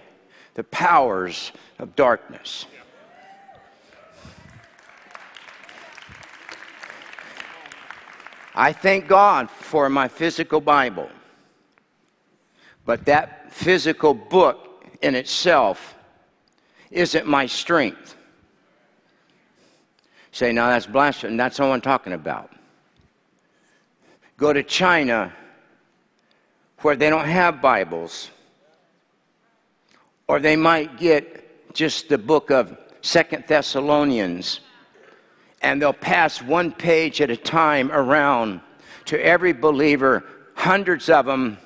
the 0.55 0.63
powers 0.63 1.51
of 1.77 1.95
darkness. 1.95 2.65
I 8.53 8.73
thank 8.73 9.07
God 9.07 9.49
for 9.49 9.89
my 9.89 10.09
physical 10.09 10.59
Bible, 10.59 11.09
but 12.85 13.05
that 13.05 13.53
physical 13.53 14.13
book 14.13 14.83
in 15.01 15.15
itself 15.15 15.95
isn't 16.91 17.27
my 17.27 17.45
strength. 17.45 18.15
Say, 20.31 20.51
now 20.51 20.69
that's 20.69 20.85
blasphemy. 20.85 21.37
That's 21.37 21.59
what 21.59 21.67
I'm 21.67 21.81
talking 21.81 22.13
about. 22.13 22.51
Go 24.37 24.53
to 24.53 24.63
China 24.63 25.33
where 26.81 26.95
they 26.95 27.09
don't 27.09 27.25
have 27.25 27.61
Bibles, 27.61 28.31
or 30.27 30.39
they 30.39 30.55
might 30.55 30.97
get 30.97 31.73
just 31.73 32.07
the 32.07 32.17
book 32.17 32.51
of 32.51 32.77
Second 33.01 33.43
Thessalonians, 33.47 34.61
and 35.61 35.81
they'll 35.81 35.91
pass 35.91 36.41
one 36.41 36.71
page 36.71 37.19
at 37.21 37.29
a 37.29 37.35
time 37.35 37.91
around 37.91 38.61
to 39.05 39.21
every 39.21 39.51
believer, 39.51 40.23
hundreds 40.55 41.09
of 41.09 41.25
them 41.25 41.57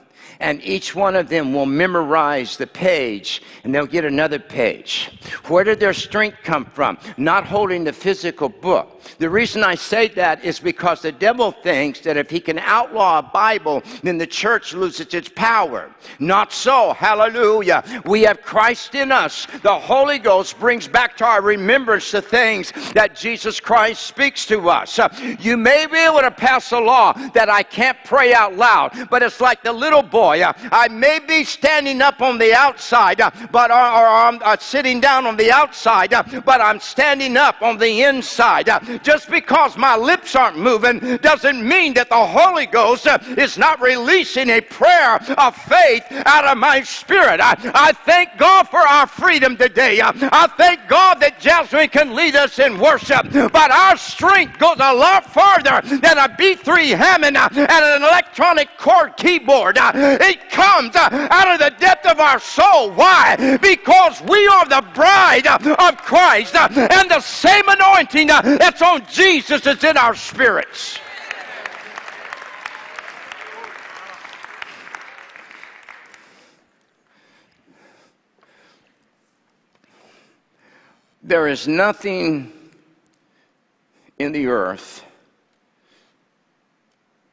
and 0.43 0.62
each 0.62 0.93
one 0.93 1.15
of 1.15 1.29
them 1.29 1.53
will 1.53 1.65
memorize 1.65 2.58
the 2.58 2.67
page 2.67 3.41
and 3.63 3.73
they'll 3.73 3.86
get 3.86 4.03
another 4.03 4.38
page. 4.38 5.10
Where 5.45 5.63
did 5.63 5.79
their 5.79 5.93
strength 5.93 6.39
come 6.43 6.65
from? 6.65 6.97
Not 7.15 7.45
holding 7.45 7.86
the 7.86 7.93
physical 7.93 8.49
book. 8.49 8.92
The 9.19 9.29
reason 9.29 9.63
I 9.63 9.75
say 9.75 10.07
that 10.09 10.43
is 10.43 10.59
because 10.59 11.01
the 11.01 11.11
devil 11.11 11.51
thinks 11.51 11.99
that 12.01 12.17
if 12.17 12.29
he 12.29 12.39
can 12.39 12.59
outlaw 12.59 13.19
a 13.19 13.23
Bible, 13.23 13.83
then 14.01 14.17
the 14.17 14.27
church 14.27 14.73
loses 14.73 15.13
its 15.13 15.29
power. 15.29 15.89
Not 16.19 16.51
so. 16.51 16.93
Hallelujah. 16.93 17.83
We 18.05 18.23
have 18.23 18.41
Christ 18.41 18.95
in 18.95 19.11
us. 19.11 19.47
The 19.61 19.73
Holy 19.73 20.19
Ghost 20.19 20.59
brings 20.59 20.87
back 20.87 21.17
to 21.17 21.25
our 21.25 21.41
remembrance 21.41 22.11
the 22.11 22.21
things 22.21 22.73
that 22.93 23.15
Jesus 23.15 23.59
Christ 23.59 24.05
speaks 24.05 24.45
to 24.47 24.69
us. 24.69 24.99
Uh, 24.99 25.09
you 25.39 25.57
may 25.57 25.85
be 25.85 25.97
able 25.97 26.21
to 26.21 26.31
pass 26.31 26.71
a 26.71 26.79
law 26.79 27.13
that 27.33 27.49
I 27.49 27.63
can't 27.63 27.97
pray 28.05 28.33
out 28.33 28.55
loud, 28.55 29.09
but 29.09 29.23
it's 29.23 29.41
like 29.41 29.63
the 29.63 29.73
little 29.73 30.03
boy. 30.03 30.41
Uh, 30.41 30.53
I 30.71 30.87
may 30.87 31.19
be 31.19 31.43
standing 31.43 32.01
up 32.01 32.21
on 32.21 32.37
the 32.37 32.53
outside, 32.53 33.21
uh, 33.21 33.31
but 33.51 33.71
or, 33.71 33.75
I'm 33.75 34.39
uh, 34.43 34.57
sitting 34.57 34.99
down 34.99 35.25
on 35.25 35.37
the 35.37 35.51
outside, 35.51 36.13
but 36.45 36.61
I'm 36.61 36.79
standing 36.79 37.37
up 37.37 37.61
on 37.61 37.77
the 37.77 38.03
inside. 38.03 38.69
Just 39.01 39.29
because 39.29 39.77
my 39.77 39.95
lips 39.95 40.36
aren't 40.36 40.58
moving 40.58 40.99
doesn't 41.17 41.67
mean 41.67 41.93
that 41.95 42.10
the 42.10 42.25
Holy 42.25 42.65
Ghost 42.65 43.08
uh, 43.08 43.17
is 43.38 43.58
not 43.58 43.82
releasing 43.82 44.49
a 44.49 44.62
prayer 44.62 45.15
of 45.38 45.56
faith 45.56 46.03
out 46.25 46.45
of 46.45 46.58
my 46.58 46.82
spirit. 46.82 47.39
I, 47.39 47.56
I 47.73 47.91
thank 47.91 48.38
God 48.38 48.67
for 48.69 48.79
our 48.79 49.08
freedom 49.08 49.58
today. 49.58 49.99
Uh, 49.99 50.12
I 50.32 50.47
thank 50.58 50.88
God 50.88 51.19
that 51.21 51.39
Jasmine 51.39 51.89
can 51.89 52.15
lead 52.15 52.36
us 52.36 52.60
in 52.60 52.79
worship, 52.79 53.32
but 53.32 53.71
our 53.71 53.97
strength 53.97 54.60
goes 54.60 54.77
a 54.79 54.93
lot 54.93 55.25
farther 55.25 55.82
than 55.88 56.17
a 56.17 56.29
B3 56.29 56.95
Hammond 56.95 57.38
uh, 57.38 57.49
and 57.53 57.71
an 57.71 58.03
electronic 58.03 58.77
chord 58.77 59.17
keyboard. 59.17 59.77
It 59.79 60.49
comes 60.49 60.95
out 60.95 61.47
of 61.47 61.60
the 61.60 61.73
depth 61.79 62.06
of 62.06 62.19
our 62.19 62.39
soul. 62.39 62.91
Why? 62.91 63.58
Because 63.62 64.21
we 64.21 64.45
are 64.47 64.65
the 64.65 64.84
bride 64.93 65.47
of 65.47 65.97
Christ, 65.97 66.56
and 66.56 67.10
the 67.10 67.19
same 67.21 67.67
anointing 67.67 68.27
that's 68.27 68.82
on 68.83 69.05
Jesus 69.09 69.65
is 69.65 69.83
in 69.83 69.97
our 69.97 70.15
spirits. 70.15 70.99
There 81.21 81.47
is 81.47 81.67
nothing 81.67 82.51
in 84.19 84.33
the 84.33 84.47
earth 84.47 85.05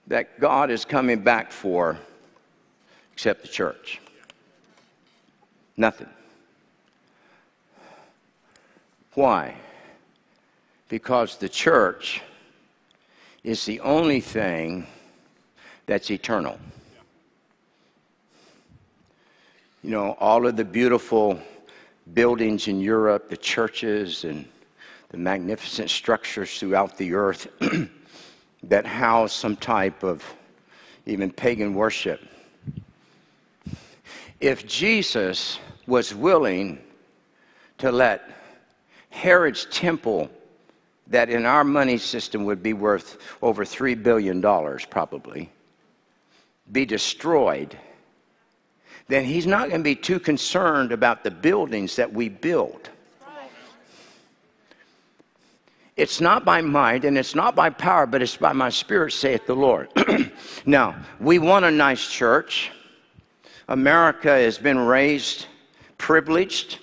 that 0.07 0.41
God 0.41 0.71
is 0.71 0.85
coming 0.85 1.23
back 1.23 1.53
for 1.53 1.99
except 3.13 3.43
the 3.43 3.49
church. 3.49 4.01
Nothing. 5.77 6.09
Why? 9.15 9.57
Because 10.91 11.37
the 11.37 11.49
church 11.49 12.21
is 13.45 13.65
the 13.65 13.79
only 13.81 14.21
thing 14.21 14.89
that's 15.87 16.11
eternal. 16.11 16.59
You 19.85 19.91
know, 19.91 20.17
all 20.19 20.47
of 20.47 20.57
the 20.57 20.65
beautiful 20.65 21.41
buildings 22.13 22.67
in 22.67 22.81
Europe, 22.81 23.31
the 23.31 23.37
churches, 23.37 24.25
and 24.25 24.45
the 25.11 25.17
magnificent 25.17 25.91
structures 25.91 26.59
throughout 26.59 26.99
the 26.99 27.15
earth 27.15 27.47
that 28.65 28.85
house 28.85 29.33
some 29.33 29.55
type 29.55 30.03
of 30.03 30.25
even 31.07 31.31
pagan 31.31 31.73
worship. 31.73 32.21
If 34.41 34.67
Jesus 34.67 35.61
was 35.87 36.13
willing 36.13 36.81
to 37.79 37.93
let 37.93 38.29
Herod's 39.11 39.67
temple, 39.67 40.31
that 41.11 41.29
in 41.29 41.45
our 41.45 41.65
money 41.65 41.99
system 41.99 42.45
would 42.45 42.63
be 42.63 42.73
worth 42.73 43.19
over 43.43 43.65
$3 43.65 44.01
billion 44.03 44.41
probably, 44.89 45.51
be 46.71 46.87
destroyed, 46.87 47.77
then 49.09 49.25
he's 49.25 49.47
not 49.47 49.69
going 49.69 49.81
to 49.81 49.85
be 49.85 49.97
too 49.97 50.21
concerned 50.21 50.93
about 50.93 51.25
the 51.25 51.31
buildings 51.31 51.97
that 51.97 52.13
we 52.13 52.29
build. 52.29 52.89
It's 55.97 56.21
not 56.21 56.45
by 56.45 56.63
might 56.63 57.05
and 57.05 57.19
it's 57.19 57.35
not 57.35 57.55
by 57.55 57.69
power, 57.69 58.07
but 58.07 58.23
it's 58.23 58.37
by 58.37 58.53
my 58.53 58.71
spirit, 58.71 59.13
saith 59.13 59.47
the 59.47 59.55
Lord. 59.55 59.91
now, 60.65 60.97
we 61.19 61.39
want 61.39 61.65
a 61.65 61.71
nice 61.71 62.09
church. 62.09 62.71
America 63.69 64.31
has 64.31 64.57
been 64.57 64.79
raised 64.79 65.47
privileged. 65.99 66.79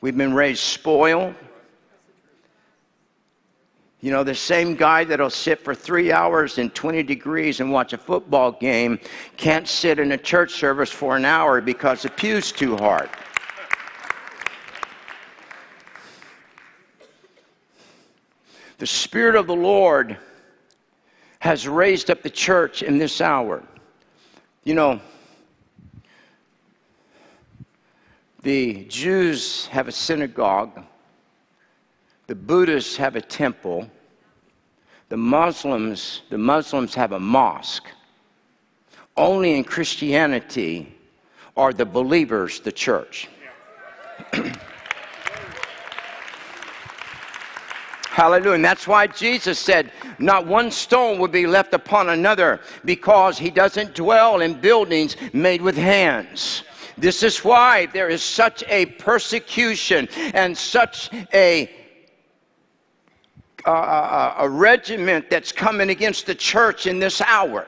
We've 0.00 0.16
been 0.16 0.34
raised 0.34 0.60
spoiled. 0.60 1.34
You 4.00 4.12
know, 4.12 4.22
the 4.22 4.34
same 4.34 4.76
guy 4.76 5.02
that'll 5.02 5.28
sit 5.28 5.64
for 5.64 5.74
three 5.74 6.12
hours 6.12 6.58
in 6.58 6.70
20 6.70 7.02
degrees 7.02 7.58
and 7.58 7.72
watch 7.72 7.92
a 7.92 7.98
football 7.98 8.52
game 8.52 9.00
can't 9.36 9.66
sit 9.66 9.98
in 9.98 10.12
a 10.12 10.18
church 10.18 10.52
service 10.52 10.90
for 10.90 11.16
an 11.16 11.24
hour 11.24 11.60
because 11.60 12.02
the 12.02 12.10
pew's 12.10 12.52
too 12.52 12.76
hard. 12.76 13.10
The 18.78 18.86
Spirit 18.86 19.34
of 19.34 19.48
the 19.48 19.56
Lord 19.56 20.16
has 21.40 21.66
raised 21.66 22.08
up 22.10 22.22
the 22.22 22.30
church 22.30 22.82
in 22.82 22.98
this 22.98 23.20
hour. 23.20 23.64
You 24.62 24.74
know, 24.74 25.00
the 28.42 28.84
Jews 28.84 29.66
have 29.66 29.88
a 29.88 29.92
synagogue, 29.92 30.84
the 32.28 32.34
Buddhists 32.34 32.96
have 32.98 33.16
a 33.16 33.20
temple, 33.22 33.90
the 35.08 35.16
Muslims, 35.16 36.22
the 36.28 36.38
Muslims 36.38 36.94
have 36.94 37.12
a 37.12 37.18
mosque. 37.18 37.88
Only 39.16 39.56
in 39.56 39.64
Christianity 39.64 40.94
are 41.56 41.72
the 41.72 41.86
believers 41.86 42.60
the 42.60 42.70
church. 42.70 43.28
Hallelujah. 48.10 48.56
And 48.56 48.64
that's 48.64 48.86
why 48.86 49.06
Jesus 49.06 49.58
said, 49.58 49.90
Not 50.18 50.46
one 50.46 50.70
stone 50.70 51.18
would 51.20 51.32
be 51.32 51.46
left 51.46 51.72
upon 51.72 52.10
another, 52.10 52.60
because 52.84 53.38
he 53.38 53.50
doesn't 53.50 53.94
dwell 53.94 54.42
in 54.42 54.60
buildings 54.60 55.16
made 55.32 55.62
with 55.62 55.78
hands. 55.78 56.62
This 56.98 57.22
is 57.22 57.42
why 57.44 57.86
there 57.86 58.08
is 58.10 58.22
such 58.22 58.64
a 58.68 58.86
persecution 58.86 60.08
and 60.34 60.58
such 60.58 61.10
a 61.32 61.70
uh, 63.70 64.34
a 64.38 64.48
regiment 64.48 65.30
that's 65.30 65.52
coming 65.52 65.90
against 65.90 66.26
the 66.26 66.34
church 66.34 66.86
in 66.86 66.98
this 66.98 67.20
hour. 67.20 67.66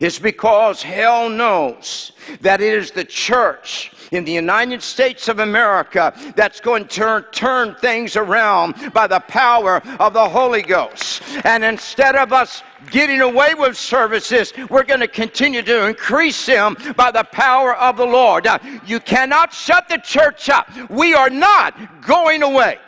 It's 0.00 0.18
because 0.18 0.82
hell 0.82 1.28
knows 1.28 2.12
that 2.40 2.60
it 2.60 2.74
is 2.74 2.90
the 2.90 3.04
church 3.04 3.92
in 4.10 4.24
the 4.24 4.32
United 4.32 4.82
States 4.82 5.28
of 5.28 5.38
America 5.38 6.12
that's 6.36 6.60
going 6.60 6.84
to 6.84 6.88
turn, 6.88 7.24
turn 7.32 7.74
things 7.76 8.16
around 8.16 8.92
by 8.92 9.06
the 9.06 9.20
power 9.20 9.82
of 9.98 10.12
the 10.12 10.28
Holy 10.28 10.62
Ghost. 10.62 11.22
And 11.44 11.64
instead 11.64 12.14
of 12.16 12.32
us 12.32 12.62
getting 12.90 13.20
away 13.20 13.54
with 13.54 13.76
services, 13.76 14.52
we're 14.68 14.84
going 14.84 15.00
to 15.00 15.08
continue 15.08 15.62
to 15.62 15.86
increase 15.86 16.46
them 16.46 16.76
by 16.96 17.10
the 17.10 17.24
power 17.24 17.74
of 17.76 17.96
the 17.96 18.06
Lord. 18.06 18.44
Now, 18.44 18.58
you 18.86 19.00
cannot 19.00 19.52
shut 19.52 19.88
the 19.88 19.98
church 19.98 20.48
up. 20.48 20.68
We 20.90 21.14
are 21.14 21.30
not 21.30 22.02
going 22.02 22.42
away. 22.42 22.78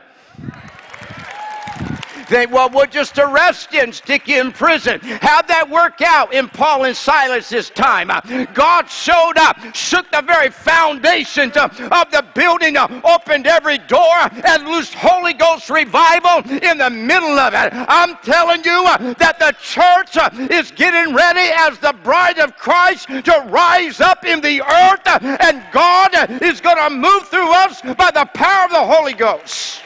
They, 2.29 2.47
well, 2.47 2.71
we'll 2.71 2.87
just 2.87 3.19
arrest 3.19 3.73
you 3.73 3.81
and 3.81 3.95
stick 3.95 4.29
you 4.29 4.41
in 4.41 4.53
prison. 4.53 5.01
How'd 5.03 5.49
that 5.49 5.69
work 5.69 6.01
out 6.01 6.33
in 6.33 6.49
Paul 6.49 6.85
and 6.85 6.97
Silas's 6.97 7.71
time? 7.71 8.11
God 8.55 8.89
showed 8.89 9.37
up, 9.37 9.59
shook 9.75 10.11
the 10.11 10.23
very 10.23 10.51
foundations 10.51 11.57
of, 11.57 11.77
the 11.77 12.25
building, 12.35 12.77
uh, 12.77 13.01
opened 13.05 13.47
every 13.47 13.79
door, 13.79 14.29
and 14.47 14.65
loosed 14.67 14.95
Holy 14.95 15.33
Ghost 15.33 15.71
revival 15.71 16.43
in 16.51 16.79
the 16.79 16.91
middle 16.91 17.39
of 17.39 17.55
it. 17.55 17.73
I'm 17.73 18.17
telling 18.23 18.63
you 18.65 18.85
uh, 18.87 19.15
that 19.15 19.39
the 19.39 19.55
church 19.61 20.17
uh, 20.17 20.31
is 20.51 20.71
getting 20.71 21.15
ready 21.15 21.51
as 21.57 21.79
the 21.79 21.95
bride 22.03 22.39
of 22.39 22.57
Christ 22.57 23.09
to 23.09 23.45
rise 23.49 24.01
up 24.01 24.25
in 24.25 24.41
the 24.41 24.63
earth, 24.63 25.23
and 25.23 25.65
God 25.73 26.43
is 26.43 26.61
going 26.61 26.77
to 26.77 26.91
move 26.91 27.29
through 27.29 27.53
us 27.53 27.81
by 27.83 28.11
the 28.11 28.29
power 28.35 28.65
of 28.67 28.71
the 28.71 28.85
Holy 28.85 29.15
Ghost. 29.15 29.84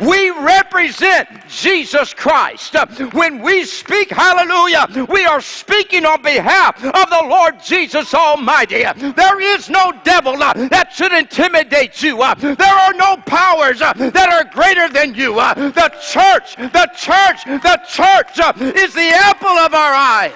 We 0.00 0.30
represent 0.30 1.28
Jesus 1.48 2.12
Christ. 2.14 2.76
Uh, 2.76 2.86
when 3.12 3.40
we 3.40 3.64
speak 3.64 4.10
hallelujah, 4.10 5.06
we 5.08 5.24
are 5.24 5.40
speaking 5.40 6.04
on 6.04 6.22
behalf 6.22 6.76
of 6.84 7.10
the 7.10 7.24
Lord 7.28 7.60
Jesus 7.62 8.14
Almighty. 8.14 8.84
Uh, 8.84 8.92
there 9.12 9.40
is 9.40 9.68
no 9.70 9.92
devil 10.04 10.42
uh, 10.42 10.52
that 10.68 10.92
should 10.92 11.12
intimidate 11.12 12.02
you. 12.02 12.16
There 12.16 12.66
are 12.66 12.94
no 12.94 13.16
powers 13.26 13.78
that 13.80 14.28
are 14.32 14.44
greater 14.52 14.88
than 14.88 15.14
you. 15.14 15.34
The 15.34 15.92
church, 16.02 16.56
the 16.56 16.90
church, 16.96 17.44
the 17.44 17.80
church 17.88 18.38
is 18.76 18.94
the 18.94 19.10
apple 19.14 19.48
of 19.48 19.74
our 19.74 19.94
eye. 19.94 20.32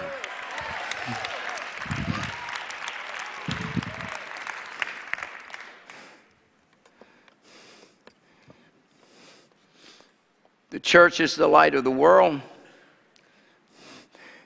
The 10.71 10.81
church 10.81 11.19
is 11.19 11.35
the 11.35 11.49
light 11.49 11.75
of 11.75 11.83
the 11.83 11.91
world, 11.91 12.41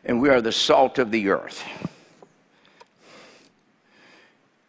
and 0.06 0.20
we 0.22 0.30
are 0.30 0.40
the 0.40 0.52
salt 0.52 0.98
of 0.98 1.10
the 1.10 1.28
earth. 1.28 1.62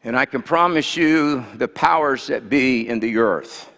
And 0.04 0.18
I 0.18 0.26
can 0.26 0.42
promise 0.42 0.98
you 0.98 1.46
the 1.56 1.70
powers 1.70 2.28
that 2.28 2.50
be 2.50 2.88
in 2.88 3.00
the 3.00 3.18
earth. 3.18 3.72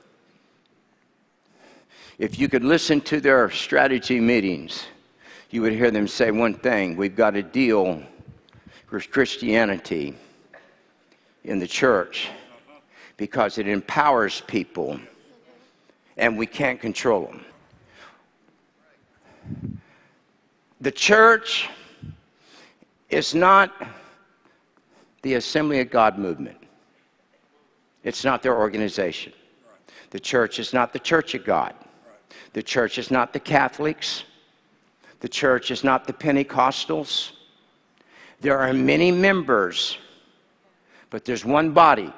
If 2.17 2.39
you 2.39 2.49
could 2.49 2.63
listen 2.63 2.99
to 3.01 3.21
their 3.21 3.51
strategy 3.51 4.19
meetings, 4.19 4.88
you 5.51 5.61
would 5.61 5.71
hear 5.71 5.91
them 5.91 6.07
say 6.07 6.32
one 6.32 6.55
thing 6.55 6.95
we've 6.95 7.15
got 7.15 7.32
to 7.32 7.43
deal 7.43 8.01
with 8.91 9.11
Christianity 9.11 10.15
in 11.43 11.59
the 11.59 11.67
church 11.67 12.30
because 13.17 13.59
it 13.59 13.67
empowers 13.67 14.41
people 14.47 14.99
and 16.17 16.38
we 16.38 16.47
can't 16.47 16.82
control 16.82 17.28
them. 17.28 17.45
The 20.82 20.91
church 20.91 21.70
is 23.10 23.34
not 23.34 23.72
the 25.22 25.36
Assembly 25.36 25.80
of 25.80 25.89
God 25.89 26.18
movement. 26.18 26.58
It's 28.04 28.24
not 28.24 28.43
their 28.43 28.58
organization. 28.58 29.34
The 30.12 30.20
church 30.20 30.60
is 30.60 30.74
not 30.74 30.93
the 30.93 31.00
Church 31.00 31.34
of 31.36 31.43
God. 31.43 31.74
The 32.54 32.64
church 32.64 32.98
is 32.98 33.12
not 33.12 33.34
the 33.34 33.39
Catholics. 33.39 34.24
The 35.20 35.30
church 35.30 35.72
is 35.72 35.84
not 35.84 36.06
the 36.06 36.14
Pentecostals. 36.14 37.32
There 38.39 38.58
are 38.58 38.72
many 38.72 39.12
members, 39.12 39.98
but 41.10 41.26
there's 41.26 41.43
one 41.43 41.72
body. 41.72 42.14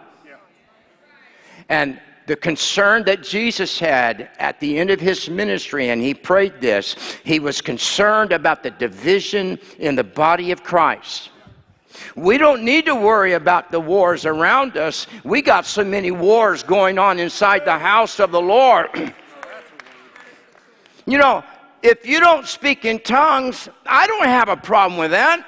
And 1.70 2.00
the 2.30 2.36
concern 2.36 3.04
that 3.06 3.24
Jesus 3.24 3.80
had 3.80 4.30
at 4.38 4.60
the 4.60 4.78
end 4.78 4.92
of 4.92 5.00
his 5.00 5.28
ministry, 5.28 5.90
and 5.90 6.00
he 6.00 6.14
prayed 6.14 6.62
this, 6.62 6.96
he 7.24 7.40
was 7.40 7.60
concerned 7.60 8.32
about 8.32 8.62
the 8.62 8.70
division 8.70 9.58
in 9.80 9.96
the 9.96 10.04
body 10.04 10.52
of 10.52 10.62
Christ. 10.64 11.32
We 12.16 12.38
don't 12.38 12.62
need 12.64 12.86
to 12.86 12.94
worry 12.94 13.34
about 13.34 13.72
the 13.72 13.80
wars 13.80 14.28
around 14.28 14.78
us. 14.78 15.08
We 15.24 15.42
got 15.42 15.66
so 15.66 15.84
many 15.84 16.12
wars 16.12 16.62
going 16.62 17.00
on 17.00 17.18
inside 17.18 17.66
the 17.66 17.80
house 17.80 18.20
of 18.20 18.32
the 18.32 18.40
Lord. 18.40 18.90
you 21.08 21.18
know, 21.18 21.44
if 21.82 22.06
you 22.06 22.20
don't 22.20 22.46
speak 22.46 22.86
in 22.86 23.00
tongues, 23.00 23.70
I 23.88 24.06
don't 24.06 24.28
have 24.28 24.50
a 24.50 24.58
problem 24.58 25.00
with 25.00 25.12
that. 25.12 25.44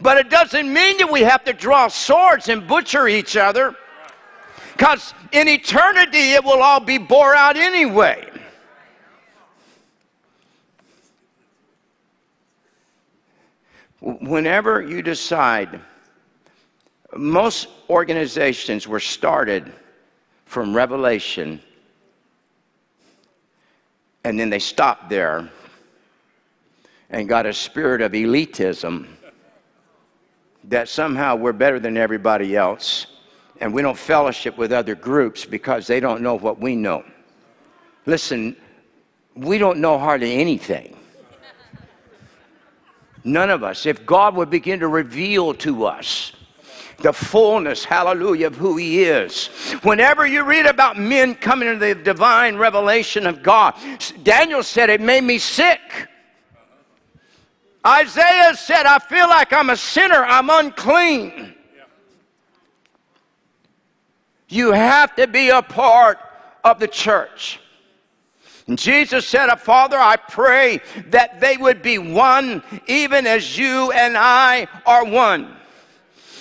But 0.00 0.16
it 0.16 0.30
doesn't 0.30 0.72
mean 0.72 0.98
that 0.98 1.10
we 1.10 1.22
have 1.22 1.42
to 1.42 1.52
draw 1.52 1.88
swords 1.88 2.48
and 2.48 2.68
butcher 2.68 3.08
each 3.08 3.36
other. 3.36 3.74
Because 4.72 5.14
in 5.32 5.48
eternity, 5.48 6.32
it 6.32 6.44
will 6.44 6.62
all 6.62 6.80
be 6.80 6.98
bore 6.98 7.34
out 7.34 7.56
anyway. 7.56 8.28
Whenever 14.00 14.82
you 14.82 15.02
decide, 15.02 15.80
most 17.16 17.68
organizations 17.88 18.88
were 18.88 18.98
started 18.98 19.72
from 20.46 20.74
revelation 20.74 21.60
and 24.24 24.38
then 24.38 24.50
they 24.50 24.58
stopped 24.58 25.08
there 25.08 25.48
and 27.10 27.28
got 27.28 27.46
a 27.46 27.52
spirit 27.52 28.00
of 28.00 28.12
elitism 28.12 29.06
that 30.64 30.88
somehow 30.88 31.34
we're 31.34 31.52
better 31.52 31.80
than 31.80 31.96
everybody 31.96 32.56
else 32.56 33.06
and 33.62 33.72
we 33.72 33.80
don't 33.80 33.96
fellowship 33.96 34.58
with 34.58 34.72
other 34.72 34.96
groups 34.96 35.44
because 35.44 35.86
they 35.86 36.00
don't 36.00 36.20
know 36.20 36.34
what 36.34 36.58
we 36.58 36.74
know. 36.74 37.04
Listen, 38.06 38.56
we 39.36 39.56
don't 39.56 39.78
know 39.78 40.00
hardly 40.00 40.34
anything. 40.34 40.96
None 43.22 43.50
of 43.50 43.62
us. 43.62 43.86
If 43.86 44.04
God 44.04 44.34
would 44.34 44.50
begin 44.50 44.80
to 44.80 44.88
reveal 44.88 45.54
to 45.54 45.86
us 45.86 46.32
the 46.98 47.12
fullness, 47.12 47.84
hallelujah, 47.84 48.48
of 48.48 48.56
who 48.56 48.76
He 48.76 49.04
is. 49.04 49.46
Whenever 49.84 50.26
you 50.26 50.42
read 50.42 50.66
about 50.66 50.98
men 50.98 51.36
coming 51.36 51.68
into 51.68 51.86
the 51.86 51.94
divine 51.94 52.56
revelation 52.56 53.28
of 53.28 53.44
God, 53.44 53.74
Daniel 54.24 54.64
said, 54.64 54.90
It 54.90 55.00
made 55.00 55.22
me 55.22 55.38
sick. 55.38 55.80
Isaiah 57.86 58.56
said, 58.56 58.86
I 58.86 58.98
feel 58.98 59.28
like 59.28 59.52
I'm 59.52 59.70
a 59.70 59.76
sinner, 59.76 60.24
I'm 60.24 60.50
unclean. 60.50 61.54
You 64.52 64.72
have 64.72 65.16
to 65.16 65.26
be 65.26 65.48
a 65.48 65.62
part 65.62 66.18
of 66.62 66.78
the 66.78 66.86
church. 66.86 67.58
And 68.66 68.78
Jesus 68.78 69.26
said, 69.26 69.48
Father, 69.56 69.96
I 69.96 70.16
pray 70.16 70.82
that 71.06 71.40
they 71.40 71.56
would 71.56 71.80
be 71.80 71.96
one, 71.96 72.62
even 72.86 73.26
as 73.26 73.56
you 73.56 73.92
and 73.92 74.14
I 74.14 74.68
are 74.84 75.06
one. 75.06 75.56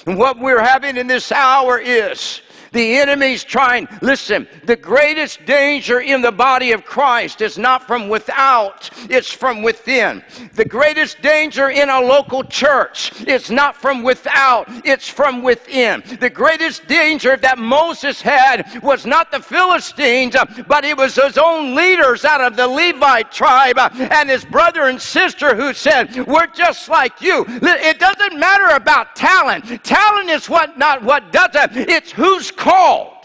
And 0.06 0.18
what 0.18 0.38
we're 0.38 0.60
having 0.62 0.98
in 0.98 1.08
this 1.08 1.32
hour 1.32 1.80
is 1.80 2.42
the 2.72 2.98
enemy's 2.98 3.44
trying. 3.44 3.88
Listen, 4.02 4.48
the 4.66 4.76
greatest 4.76 5.46
danger 5.46 6.00
in 6.00 6.22
the 6.22 6.32
body 6.32 6.72
of 6.72 6.86
Christ 6.86 7.42
is 7.42 7.58
not 7.58 7.86
from 7.86 8.08
without, 8.08 8.90
it's 9.10 9.32
from 9.32 9.62
within. 9.62 10.24
The 10.54 10.66
greatest 10.66 11.22
danger 11.22 11.70
in 11.70 11.90
a 11.90 12.00
local 12.00 12.44
church 12.44 13.24
is 13.24 13.52
not 13.52 13.76
from 13.76 14.04
without, 14.04 14.68
it's 14.86 15.10
from 15.10 15.44
within. 15.44 16.04
The 16.20 16.30
greatest 16.30 16.88
danger 16.88 17.36
that 17.38 17.60
Moses 17.60 18.22
had 18.22 18.82
was 18.82 19.06
not 19.06 19.32
the 19.32 19.42
Philistines, 19.42 20.36
uh, 20.36 20.46
but 20.68 20.86
it 20.86 20.96
was 20.96 21.16
his 21.16 21.38
own 21.38 21.76
leaders 21.76 22.24
out 22.24 22.42
of 22.42 22.56
the 22.56 22.68
Levite 22.68 23.32
tribe 23.32 23.78
uh, 23.78 23.90
and 24.12 24.30
his 24.30 24.46
brother 24.46 24.84
and 24.84 25.02
sister 25.02 25.56
who 25.56 25.74
said, 25.74 26.26
We're 26.26 26.48
just 26.48 26.88
like 26.88 27.22
you. 27.22 27.46
It 27.48 28.00
doesn't 28.00 28.40
matter 28.40 28.76
about 28.76 29.16
talent. 29.16 29.84
Talent 29.84 30.30
is 30.30 30.50
what 30.50 30.78
not 30.78 31.04
what 31.04 31.32
does 31.32 31.52
it, 31.54 31.90
it's 31.90 32.12
who's 32.12 32.52
called. 32.62 33.21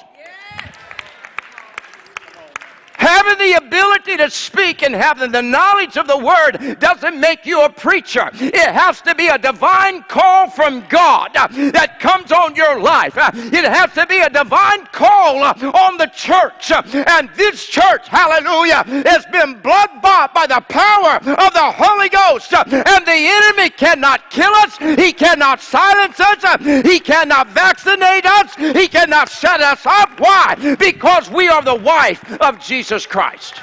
Having 2.99 3.39
the 3.39 3.53
ability 3.55 4.17
to 4.17 4.31
speak 4.31 4.83
and 4.83 4.95
having 4.95 5.31
the 5.31 5.43
knowledge 5.43 5.97
of 5.97 6.07
the 6.07 6.17
word 6.17 6.79
doesn't 6.81 7.21
make 7.21 7.45
you 7.45 7.63
a 7.63 7.69
preacher. 7.69 8.31
It 8.33 8.73
has 8.73 9.01
to 9.03 9.15
be 9.15 9.29
a 9.29 9.39
divine 9.39 10.03
call 10.05 10.49
from 10.51 10.85
God 10.89 11.33
that 11.35 12.01
comes 12.01 12.33
on 12.33 12.55
your 12.55 12.81
life. 12.81 13.15
It 13.17 13.65
has 13.65 13.93
to 13.93 14.07
be 14.07 14.21
a 14.21 14.31
divine 14.31 14.87
call 14.93 15.43
on 15.45 15.99
the 15.99 16.11
church. 16.15 16.73
And 16.73 17.29
this 17.37 17.67
church, 17.67 18.09
hallelujah, 18.09 18.85
has 19.07 19.27
been 19.27 19.61
blood 19.61 19.91
bought 20.01 20.33
by 20.33 20.47
the 20.47 20.61
power 20.69 21.17
of 21.17 21.53
the 21.53 21.73
Holy 21.77 22.09
Ghost. 22.09 22.53
And 22.55 23.07
the 23.07 23.13
enemy 23.13 23.71
cannot 23.71 24.31
kill 24.31 24.53
us, 24.55 24.79
he 24.79 25.13
cannot 25.13 25.61
silence 25.61 26.19
us, 26.21 26.85
he 26.87 26.99
cannot 26.99 27.49
vaccinate 27.51 28.25
us, 28.25 28.55
he 28.57 28.89
cannot 28.89 29.29
shut 29.29 29.61
us 29.61 29.85
up. 29.85 30.19
Why? 30.19 30.55
Because 30.79 31.31
we 31.31 31.49
are 31.49 31.63
the 31.63 31.75
wife 31.75 32.41
of 32.41 32.59
Jesus. 32.59 32.86
Jesus 32.87 33.05
Christ. 33.05 33.61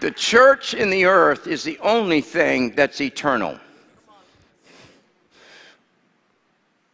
The 0.00 0.10
church 0.10 0.74
in 0.74 0.90
the 0.90 1.06
earth 1.06 1.46
is 1.46 1.64
the 1.64 1.78
only 1.78 2.20
thing 2.20 2.74
that's 2.74 3.00
eternal. 3.00 3.58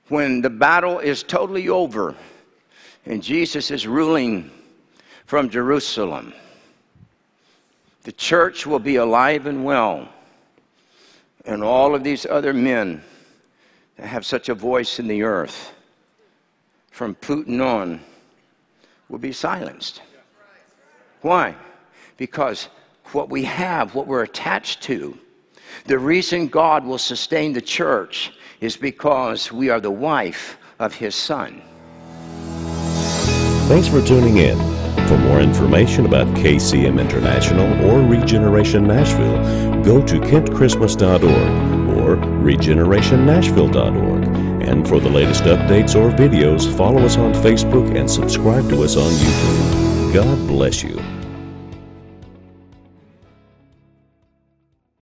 When 0.07 0.43
the 0.43 0.51
battle 0.51 1.01
is 1.01 1.25
totally 1.25 1.69
over 1.69 2.15
and 3.05 3.21
Jesus 3.21 3.73
is 3.73 3.85
ruling 3.85 4.53
from 5.27 5.51
Jerusalem, 5.51 6.35
the 8.05 8.13
church 8.13 8.65
will 8.65 8.79
be 8.79 8.95
alive 8.95 9.47
and 9.47 9.65
well. 9.65 10.09
And 11.45 11.65
all 11.65 11.97
of 11.97 12.05
these 12.05 12.27
other 12.27 12.55
men 12.55 13.03
that 13.97 14.07
have 14.07 14.25
such 14.25 14.49
a 14.49 14.55
voice 14.55 15.01
in 15.01 15.09
the 15.09 15.25
earth 15.25 15.74
from 16.95 17.15
Putin 17.17 17.61
on 17.61 18.01
will 19.09 19.19
be 19.19 19.33
silenced. 19.33 20.01
Why? 21.23 21.57
Because 22.19 22.69
what 23.11 23.29
we 23.29 23.43
have, 23.43 23.97
what 23.97 24.07
we're 24.07 24.23
attached 24.23 24.81
to, 24.85 25.19
the 25.87 25.99
reason 25.99 26.47
God 26.47 26.87
will 26.87 26.99
sustain 26.99 27.53
the 27.53 27.61
church 27.61 28.33
is 28.61 28.77
because 28.77 29.51
we 29.51 29.71
are 29.71 29.81
the 29.81 29.91
wife 29.91 30.57
of 30.79 30.95
his 30.95 31.17
son. 31.17 31.63
Thanks 33.67 33.89
for 33.89 34.01
tuning 34.01 34.37
in. 34.37 34.57
For 35.09 35.19
more 35.19 35.41
information 35.41 36.07
about 36.07 36.29
KCM 36.37 37.01
International 37.01 37.67
or 37.91 38.07
Regeneration 38.07 38.87
Nashville, 38.87 39.83
go 39.83 40.01
to 40.01 40.21
kentchristmas.org 40.21 41.25
or 41.99 42.19
regenerationnashville.org. 42.19 44.54
And 44.67 44.89
for 44.89 44.99
the 44.99 45.11
latest 45.11 45.45
updates 45.45 45.95
or 45.95 46.11
videos, 46.11 46.75
follow 46.77 47.03
us 47.03 47.17
on 47.17 47.33
Facebook 47.35 47.95
and 47.97 48.11
subscribe 48.11 48.69
to 48.71 48.83
us 48.83 48.97
on 48.97 49.11
YouTube. 49.13 50.15
God 50.15 50.49
bless 50.49 50.83
you. 50.83 51.14